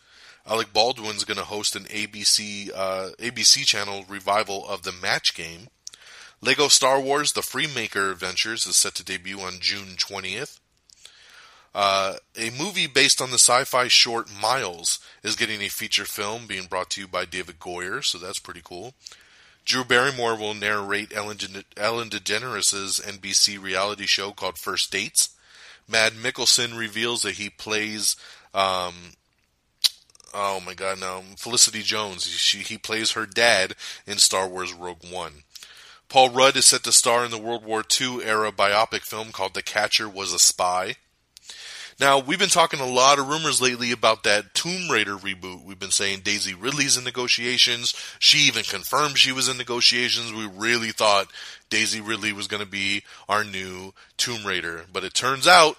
[0.47, 5.69] Alec Baldwin's going to host an ABC uh, ABC channel revival of the Match Game.
[6.45, 10.61] Lego Star Wars The Freemaker Adventures is set to debut on June 20th.
[11.75, 16.47] Uh, a movie based on the sci fi short Miles is getting a feature film
[16.47, 18.93] being brought to you by David Goyer, so that's pretty cool.
[19.65, 25.31] Drew Barrymore will narrate Ellen, De- Ellen DeGeneres' NBC reality show called First Dates.
[25.89, 28.17] Mads Mikkelsen reveals that he plays,
[28.53, 29.15] um,
[30.35, 32.27] oh my god, now Felicity Jones.
[32.27, 33.75] She, he plays her dad
[34.07, 35.45] in Star Wars Rogue One.
[36.09, 39.55] Paul Rudd is set to star in the World War II era biopic film called
[39.55, 40.97] The Catcher Was a Spy.
[42.01, 45.65] Now, we've been talking a lot of rumors lately about that Tomb Raider reboot.
[45.65, 47.95] We've been saying Daisy Ridley's in negotiations.
[48.19, 50.33] She even confirmed she was in negotiations.
[50.33, 51.31] We really thought
[51.71, 54.87] Daisy Ridley was going to be our new Tomb Raider.
[54.93, 55.77] But it turns out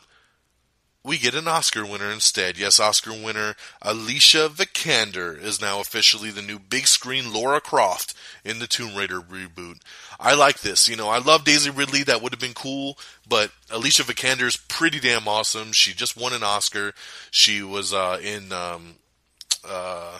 [1.05, 2.57] we get an Oscar winner instead.
[2.57, 8.57] Yes, Oscar winner Alicia Vikander is now officially the new big screen Laura Croft in
[8.57, 9.81] the Tomb Raider reboot.
[10.19, 10.89] I like this.
[10.89, 12.01] You know, I love Daisy Ridley.
[12.03, 12.97] That would have been cool,
[13.27, 15.71] but Alicia Vikander is pretty damn awesome.
[15.73, 16.93] She just won an Oscar.
[17.29, 18.95] She was uh, in um,
[19.67, 20.17] uh,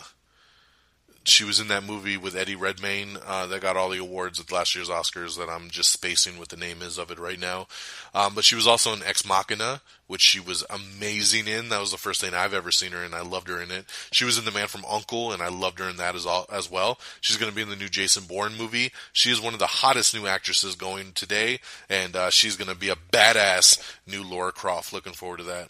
[1.26, 4.52] she was in that movie with Eddie Redmayne uh, that got all the awards at
[4.52, 5.38] last year's Oscars.
[5.38, 7.68] That I'm just spacing what the name is of it right now.
[8.14, 11.70] Um, but she was also in Ex Machina, which she was amazing in.
[11.70, 13.14] That was the first thing I've ever seen her in.
[13.14, 13.86] I loved her in it.
[14.12, 16.46] She was in The Man from Uncle, and I loved her in that as, all,
[16.52, 17.00] as well.
[17.22, 18.92] She's going to be in the new Jason Bourne movie.
[19.12, 21.60] She is one of the hottest new actresses going today,
[21.90, 24.94] and uh, she's going to be a badass new Laura Croft.
[24.94, 25.70] Looking forward to that.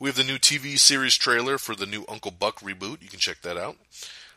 [0.00, 3.02] We have the new TV series trailer for the new Uncle Buck reboot.
[3.02, 3.76] You can check that out.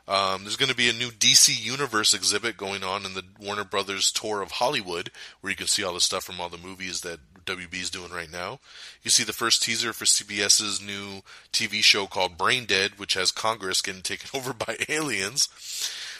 [0.07, 3.63] Um, there's going to be a new DC Universe exhibit going on in the Warner
[3.63, 7.01] Brothers tour of Hollywood, where you can see all the stuff from all the movies
[7.01, 8.59] that WB is doing right now.
[9.03, 13.31] You see the first teaser for CBS's new TV show called Brain Dead, which has
[13.31, 15.47] Congress getting taken over by aliens.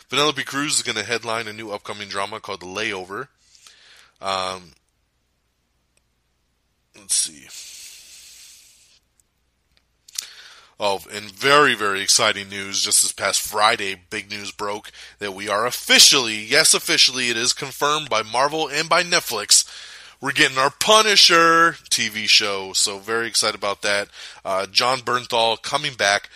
[0.09, 3.27] Penelope Cruz is going to headline a new upcoming drama called The Layover.
[4.21, 4.71] Um,
[6.95, 7.47] let's see.
[10.85, 12.81] Oh, and very, very exciting news.
[12.81, 17.53] Just this past Friday, big news broke that we are officially, yes, officially, it is
[17.53, 19.63] confirmed by Marvel and by Netflix.
[20.19, 22.73] We're getting our Punisher TV show.
[22.73, 24.09] So, very excited about that.
[24.43, 26.29] Uh, Jon Bernthal coming back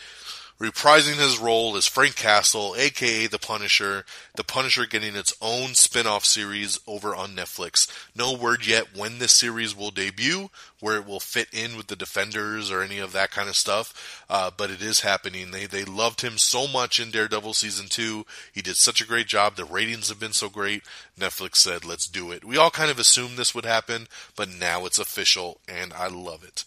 [0.59, 4.05] reprising his role as Frank Castle, aka The Punisher.
[4.35, 7.87] The Punisher getting its own spin off series over on Netflix.
[8.15, 10.49] No word yet when this series will debut,
[10.79, 14.25] where it will fit in with the Defenders or any of that kind of stuff,
[14.29, 15.51] uh, but it is happening.
[15.51, 18.25] They, they loved him so much in Daredevil Season 2.
[18.51, 19.55] He did such a great job.
[19.55, 20.83] The ratings have been so great.
[21.19, 22.43] Netflix said, let's do it.
[22.45, 26.43] We all kind of assumed this would happen, but now it's official, and I love
[26.43, 26.63] it.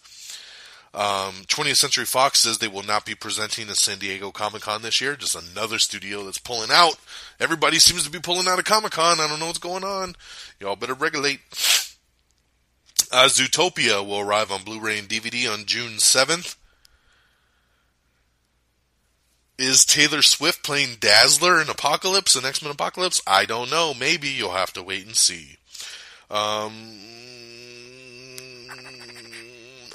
[0.93, 4.81] Um, 20th Century Fox says they will not be presenting at San Diego Comic Con
[4.81, 5.15] this year.
[5.15, 6.95] Just another studio that's pulling out.
[7.39, 9.21] Everybody seems to be pulling out of Comic Con.
[9.21, 10.15] I don't know what's going on.
[10.59, 11.39] Y'all better regulate.
[13.11, 16.55] Uh, Zootopia will arrive on Blu ray and DVD on June 7th.
[19.57, 23.21] Is Taylor Swift playing Dazzler in Apocalypse, in X Men Apocalypse?
[23.27, 23.93] I don't know.
[23.93, 25.57] Maybe you'll have to wait and see.
[26.31, 26.73] Um,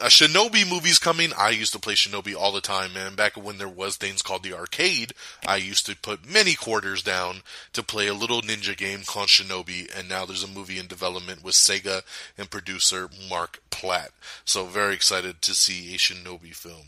[0.00, 1.32] a Shinobi movie's coming.
[1.38, 3.14] I used to play Shinobi all the time, man.
[3.14, 5.12] Back when there was things called the arcade,
[5.46, 7.42] I used to put many quarters down
[7.72, 11.42] to play a little ninja game called Shinobi, and now there's a movie in development
[11.42, 12.02] with Sega
[12.36, 14.10] and producer Mark Platt.
[14.44, 16.86] So very excited to see a Shinobi film.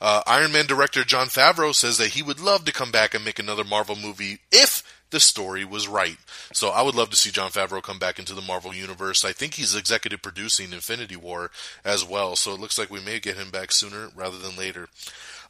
[0.00, 3.24] Uh, Iron Man director Jon Favreau says that he would love to come back and
[3.24, 6.16] make another Marvel movie if the story was right.
[6.52, 9.24] So I would love to see Jon Favreau come back into the Marvel universe.
[9.24, 11.50] I think he's executive producing Infinity War
[11.84, 14.88] as well, so it looks like we may get him back sooner rather than later.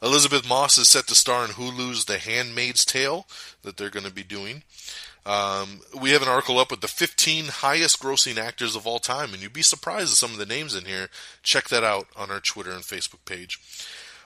[0.01, 3.27] Elisabeth Moss is set to star in Hulu's The Handmaid's Tale
[3.63, 4.63] that they're going to be doing.
[5.25, 9.33] Um, we have an article up with the 15 highest grossing actors of all time,
[9.33, 11.09] and you'd be surprised at some of the names in here.
[11.41, 13.59] Check that out on our Twitter and Facebook page.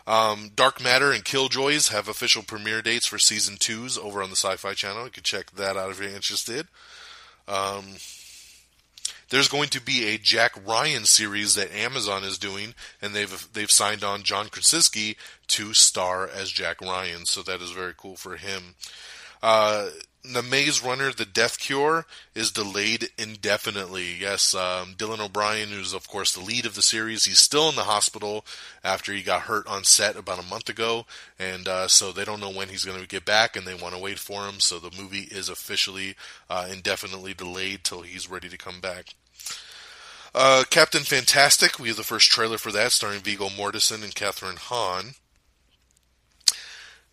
[0.09, 4.35] Um, Dark Matter and Killjoys have official premiere dates for season twos over on the
[4.35, 5.05] Sci Fi Channel.
[5.05, 6.65] You can check that out if you're interested.
[7.47, 7.83] Um,
[9.29, 13.69] there's going to be a Jack Ryan series that Amazon is doing, and they've they've
[13.69, 15.15] signed on John Krasinski
[15.49, 18.73] to star as Jack Ryan, so that is very cool for him.
[19.43, 19.89] Uh,
[20.23, 22.05] the Maze Runner, The Death Cure,
[22.35, 24.15] is delayed indefinitely.
[24.19, 27.75] Yes, um, Dylan O'Brien, who's of course the lead of the series, he's still in
[27.75, 28.45] the hospital
[28.83, 31.05] after he got hurt on set about a month ago,
[31.37, 33.95] and uh, so they don't know when he's going to get back, and they want
[33.95, 34.59] to wait for him.
[34.59, 36.15] So the movie is officially
[36.49, 39.15] uh, indefinitely delayed till he's ready to come back.
[40.35, 44.57] Uh, Captain Fantastic, we have the first trailer for that, starring Viggo Mortensen and Kathryn
[44.57, 45.15] Hahn.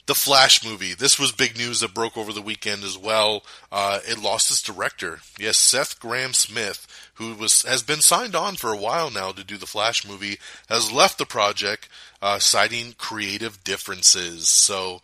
[0.06, 0.94] The Flash movie.
[0.94, 3.42] This was big news that broke over the weekend as well.
[3.72, 5.18] Uh, it lost its director.
[5.36, 9.56] Yes, Seth Grahame-Smith, who was has been signed on for a while now to do
[9.56, 10.38] the Flash movie,
[10.68, 11.88] has left the project,
[12.22, 14.48] uh, citing creative differences.
[14.48, 15.02] So,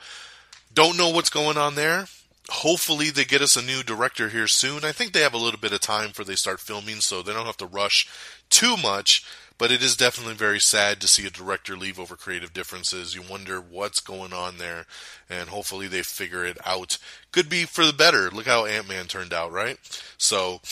[0.72, 2.06] don't know what's going on there.
[2.48, 4.84] Hopefully, they get us a new director here soon.
[4.84, 7.32] I think they have a little bit of time before they start filming, so they
[7.32, 8.08] don't have to rush
[8.50, 9.24] too much.
[9.62, 13.14] But it is definitely very sad to see a director leave over creative differences.
[13.14, 14.86] You wonder what's going on there,
[15.30, 16.98] and hopefully they figure it out.
[17.30, 18.28] Could be for the better.
[18.28, 19.78] Look how Ant Man turned out, right?
[20.18, 20.62] So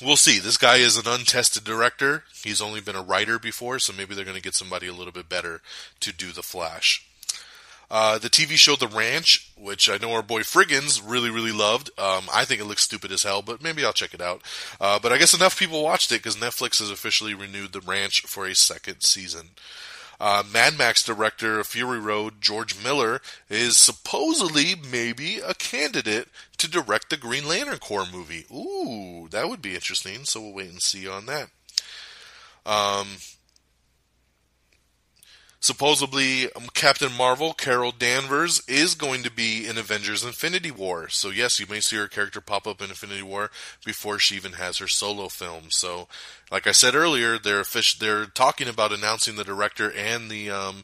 [0.00, 0.38] we'll see.
[0.38, 2.24] This guy is an untested director.
[2.42, 5.12] He's only been a writer before, so maybe they're going to get somebody a little
[5.12, 5.60] bit better
[6.00, 7.06] to do the Flash.
[7.90, 11.90] Uh, the TV show The Ranch, which I know our boy Friggins really, really loved.
[11.98, 14.42] Um, I think it looks stupid as hell, but maybe I'll check it out.
[14.80, 18.22] Uh, but I guess enough people watched it because Netflix has officially renewed The Ranch
[18.22, 19.50] for a second season.
[20.22, 26.28] Uh, Mad Max director of Fury Road, George Miller, is supposedly maybe a candidate
[26.58, 28.46] to direct the Green Lantern Corps movie.
[28.54, 30.24] Ooh, that would be interesting.
[30.24, 31.48] So we'll wait and see on that.
[32.64, 33.08] Um,
[35.62, 41.08] supposedly um, Captain Marvel, Carol Danvers, is going to be in Avengers Infinity War.
[41.08, 43.50] So, yes, you may see her character pop up in Infinity War
[43.84, 45.70] before she even has her solo film.
[45.70, 46.08] So,
[46.50, 50.82] like I said earlier, they're fish, they're talking about announcing the director and the um,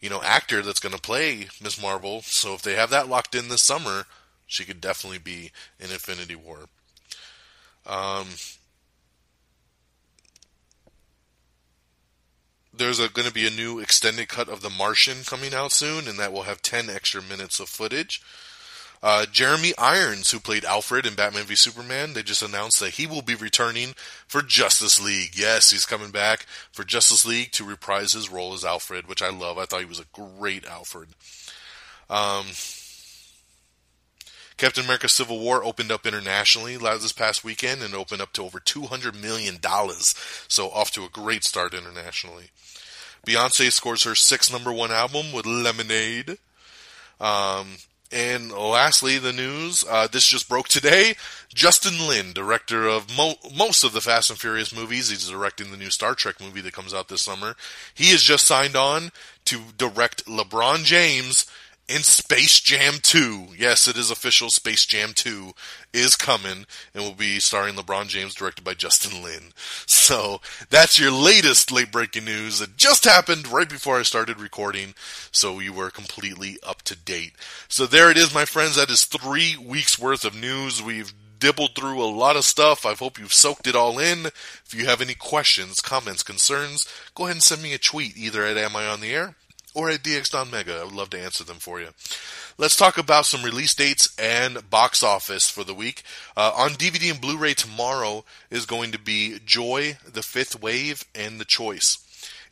[0.00, 2.22] you know actor that's going to play Miss Marvel.
[2.24, 4.04] So, if they have that locked in this summer,
[4.46, 5.50] she could definitely be
[5.80, 6.60] in Infinity War.
[7.84, 8.28] Um,
[12.74, 16.18] there's going to be a new extended cut of The Martian coming out soon, and
[16.18, 18.22] that will have 10 extra minutes of footage.
[19.02, 23.06] Uh, Jeremy Irons, who played Alfred in Batman v Superman, they just announced that he
[23.06, 23.94] will be returning
[24.28, 25.32] for Justice League.
[25.34, 29.30] Yes, he's coming back for Justice League to reprise his role as Alfred, which I
[29.30, 29.58] love.
[29.58, 31.08] I thought he was a great Alfred.
[32.08, 32.46] Um,
[34.62, 38.60] Captain America Civil War opened up internationally this past weekend and opened up to over
[38.60, 39.58] $200 million.
[40.46, 42.50] So off to a great start internationally.
[43.26, 46.38] Beyonce scores her sixth number one album with Lemonade.
[47.20, 47.78] Um,
[48.12, 49.84] and lastly, the news.
[49.90, 51.16] Uh, this just broke today.
[51.52, 55.76] Justin Lin, director of mo- most of the Fast and Furious movies, he's directing the
[55.76, 57.56] new Star Trek movie that comes out this summer.
[57.92, 59.10] He has just signed on
[59.46, 61.46] to direct LeBron James
[61.92, 63.48] in Space Jam 2.
[63.56, 64.48] Yes, it is official.
[64.48, 65.52] Space Jam 2
[65.92, 66.64] is coming
[66.94, 69.52] and will be starring LeBron James, directed by Justin Lin.
[69.86, 70.40] So
[70.70, 72.62] that's your latest late breaking news.
[72.62, 74.94] It just happened right before I started recording,
[75.30, 77.34] so you were completely up to date.
[77.68, 78.76] So there it is, my friends.
[78.76, 80.82] That is three weeks worth of news.
[80.82, 82.86] We've dibbled through a lot of stuff.
[82.86, 84.26] I hope you've soaked it all in.
[84.64, 88.44] If you have any questions, comments, concerns, go ahead and send me a tweet either
[88.46, 89.34] at Am I on the Air
[89.74, 90.80] or at DX Mega.
[90.80, 91.88] I would love to answer them for you.
[92.58, 96.02] Let's talk about some release dates and box office for the week.
[96.36, 101.40] Uh, on DVD and Blu-ray tomorrow is going to be Joy, The Fifth Wave, and
[101.40, 101.98] The Choice.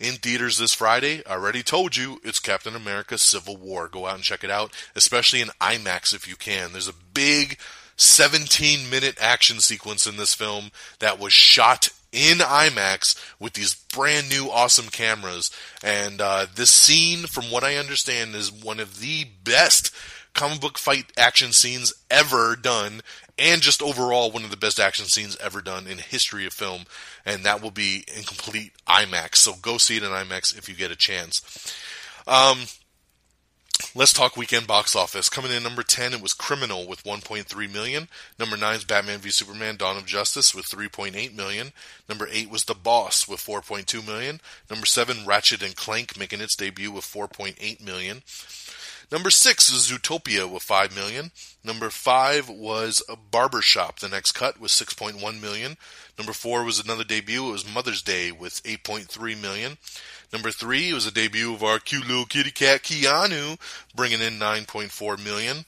[0.00, 3.86] In theaters this Friday, I already told you it's Captain America Civil War.
[3.86, 6.72] Go out and check it out, especially in IMAX if you can.
[6.72, 7.58] There's a big
[7.96, 10.70] 17 minute action sequence in this film
[11.00, 15.50] that was shot in IMAX with these brand new awesome cameras.
[15.82, 19.94] And uh, this scene, from what I understand, is one of the best
[20.34, 23.00] comic book fight action scenes ever done,
[23.38, 26.82] and just overall one of the best action scenes ever done in history of film.
[27.24, 29.36] And that will be in complete IMAX.
[29.36, 31.42] So go see it in IMAX if you get a chance.
[32.26, 32.58] Um,
[33.94, 35.28] Let's talk weekend box office.
[35.28, 38.08] Coming in number 10, it was Criminal with 1.3 million.
[38.38, 41.72] Number 9 is Batman v Superman Dawn of Justice with 3.8 million.
[42.08, 44.40] Number 8 was The Boss with 4.2 million.
[44.68, 48.22] Number 7, Ratchet and Clank making its debut with 4.8 million.
[49.12, 51.32] Number 6 is Zootopia with 5 million.
[51.64, 55.76] Number 5 was Barbershop, the next cut with 6.1 million.
[56.16, 59.78] Number 4 was another debut, it was Mother's Day with 8.3 million.
[60.32, 63.58] Number three was the debut of our cute little kitty cat Keanu,
[63.94, 65.64] bringing in 9.4 million.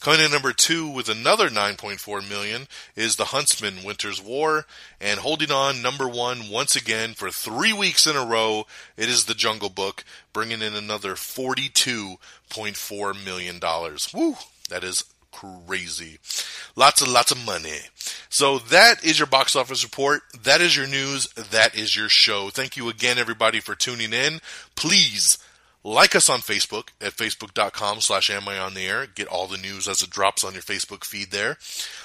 [0.00, 4.66] Coming in number two with another 9.4 million is The Huntsman Winter's War,
[5.00, 8.66] and holding on number one once again for three weeks in a row,
[8.96, 14.12] it is The Jungle Book, bringing in another 42.4 million dollars.
[14.12, 14.36] Woo!
[14.68, 15.04] That is
[15.42, 16.18] crazy.
[16.76, 17.78] Lots and lots of money.
[18.28, 20.22] So that is your box office report.
[20.42, 21.28] That is your news.
[21.34, 22.50] That is your show.
[22.50, 24.40] Thank you again, everybody, for tuning in.
[24.74, 25.38] Please
[25.84, 29.06] like us on Facebook at facebook.com slash am I on the air.
[29.06, 31.58] Get all the news as it drops on your Facebook feed there.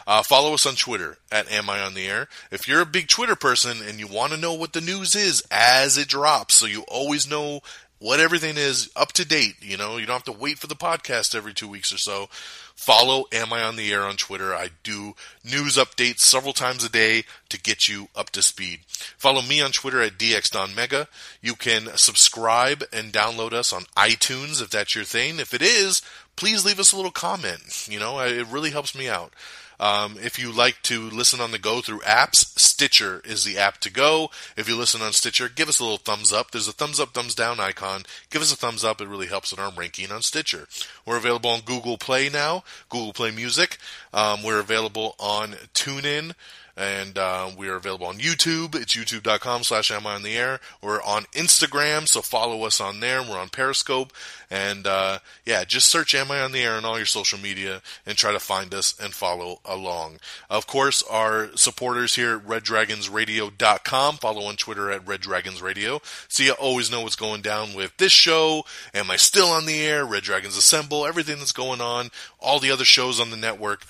[0.07, 2.27] Uh, follow us on Twitter at am I on the air.
[2.51, 5.43] If you're a big Twitter person and you want to know what the news is
[5.51, 7.61] as it drops, so you always know
[7.99, 10.75] what everything is up to date, you know, you don't have to wait for the
[10.75, 12.29] podcast every two weeks or so
[12.77, 14.53] Follow Am I on the Air on Twitter.
[14.53, 18.81] I do news updates several times a day to get you up to speed.
[19.17, 21.07] Follow me on Twitter at DXDonMega.
[21.41, 25.39] You can subscribe and download us on iTunes if that's your thing.
[25.39, 26.03] If it is,
[26.35, 27.87] please leave us a little comment.
[27.89, 29.33] You know, it really helps me out.
[29.79, 33.77] Um, if you like to listen on the go through apps, Stitcher is the app
[33.79, 34.29] to go.
[34.55, 36.51] If you listen on Stitcher, give us a little thumbs up.
[36.51, 38.03] There's a thumbs up, thumbs down icon.
[38.29, 39.01] Give us a thumbs up.
[39.01, 40.67] It really helps in our ranking on Stitcher.
[41.05, 43.77] We're available on Google Play now, Google Play Music.
[44.13, 46.33] Um, we're available on TuneIn
[46.77, 48.75] and uh, we are available on YouTube.
[48.75, 50.59] It's youtube.com slash am I on the air.
[50.81, 53.21] We're on Instagram, so follow us on there.
[53.21, 54.13] We're on Periscope.
[54.49, 57.81] And uh, yeah, just search Am I on the Air on all your social media
[58.05, 60.19] and try to find us and follow along.
[60.49, 65.99] Of course, our supporters here at RedDragonsRadio.com follow on Twitter at Red Dragons Radio,
[66.29, 68.63] so you always know what's going down with this show.
[68.93, 70.05] Am I still on the air?
[70.05, 72.09] Red Dragons Assemble, everything that's going on,
[72.39, 73.83] all the other shows on the network.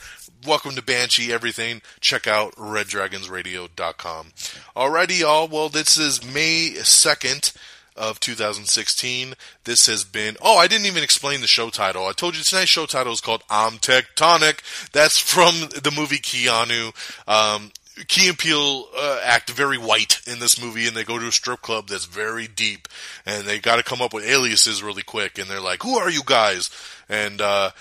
[0.45, 1.81] Welcome to Banshee, everything.
[1.99, 4.27] Check out reddragonsradio.com.
[4.76, 5.47] Alrighty, y'all.
[5.47, 7.57] Well, this is May 2nd
[7.95, 9.34] of 2016.
[9.64, 12.05] This has been, oh, I didn't even explain the show title.
[12.05, 14.61] I told you tonight's show title is called I'm Tech Tonic.
[14.93, 16.93] That's from the movie Keanu.
[17.27, 17.72] Um,
[18.07, 21.31] Key and Peele uh, act very white in this movie, and they go to a
[21.31, 22.88] strip club that's very deep,
[23.26, 25.39] and they got to come up with aliases really quick.
[25.39, 26.69] And they're like, "Who are you guys?"
[27.09, 27.72] And uh,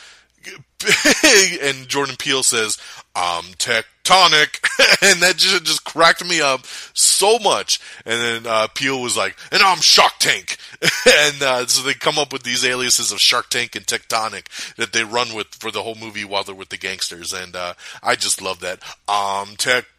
[1.63, 2.79] and Jordan Peele says,
[3.15, 4.61] "I'm Tech Tonic,"
[5.03, 7.81] and that just just cracked me up so much.
[8.05, 10.59] And then uh, Peele was like, "And I'm Shark Tank,"
[11.07, 14.49] and uh, so they come up with these aliases of Shark Tank and Tech Tonic
[14.77, 17.33] that they run with for the whole movie while they're with the gangsters.
[17.33, 18.83] And uh, I just love that.
[19.09, 19.96] I'm Tech Tonic.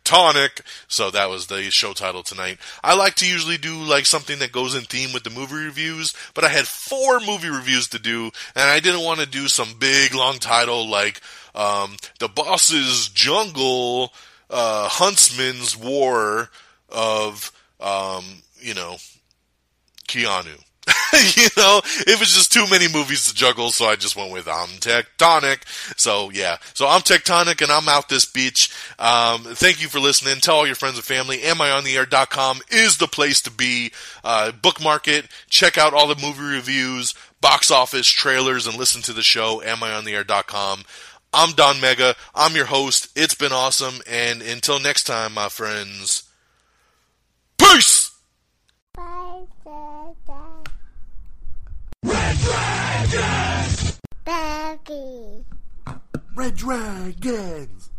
[0.87, 2.57] So that was the show title tonight.
[2.83, 6.13] I like to usually do like something that goes in theme with the movie reviews,
[6.33, 9.75] but I had four movie reviews to do, and I didn't want to do some
[9.79, 11.21] big long title like
[11.55, 14.13] um, "The Boss's Jungle."
[14.49, 16.49] Uh, Huntsman's War
[16.87, 17.51] of,
[17.81, 18.23] um,
[18.61, 18.95] you know,
[20.07, 20.57] Keanu.
[21.35, 24.47] you know, it was just too many movies to juggle, so I just went with
[24.47, 25.65] I'm Tech Tonic.
[25.97, 28.73] So yeah, so I'm Tech Tonic and I'm out this beach.
[28.97, 30.39] Um, thank you for listening.
[30.39, 31.39] Tell all your friends and family.
[31.39, 33.91] AmIOnTheAir.com is the place to be.
[34.23, 35.27] Uh, bookmark it.
[35.49, 39.61] Check out all the movie reviews, box office trailers, and listen to the show.
[39.61, 40.83] AmIOnTheAir.com.
[41.33, 42.15] I'm Don Mega.
[42.33, 43.09] I'm your host.
[43.15, 46.23] It's been awesome, and until next time, my friends.
[47.57, 48.11] Peace!
[54.25, 55.45] Baggy.
[56.35, 57.89] Red Dragons!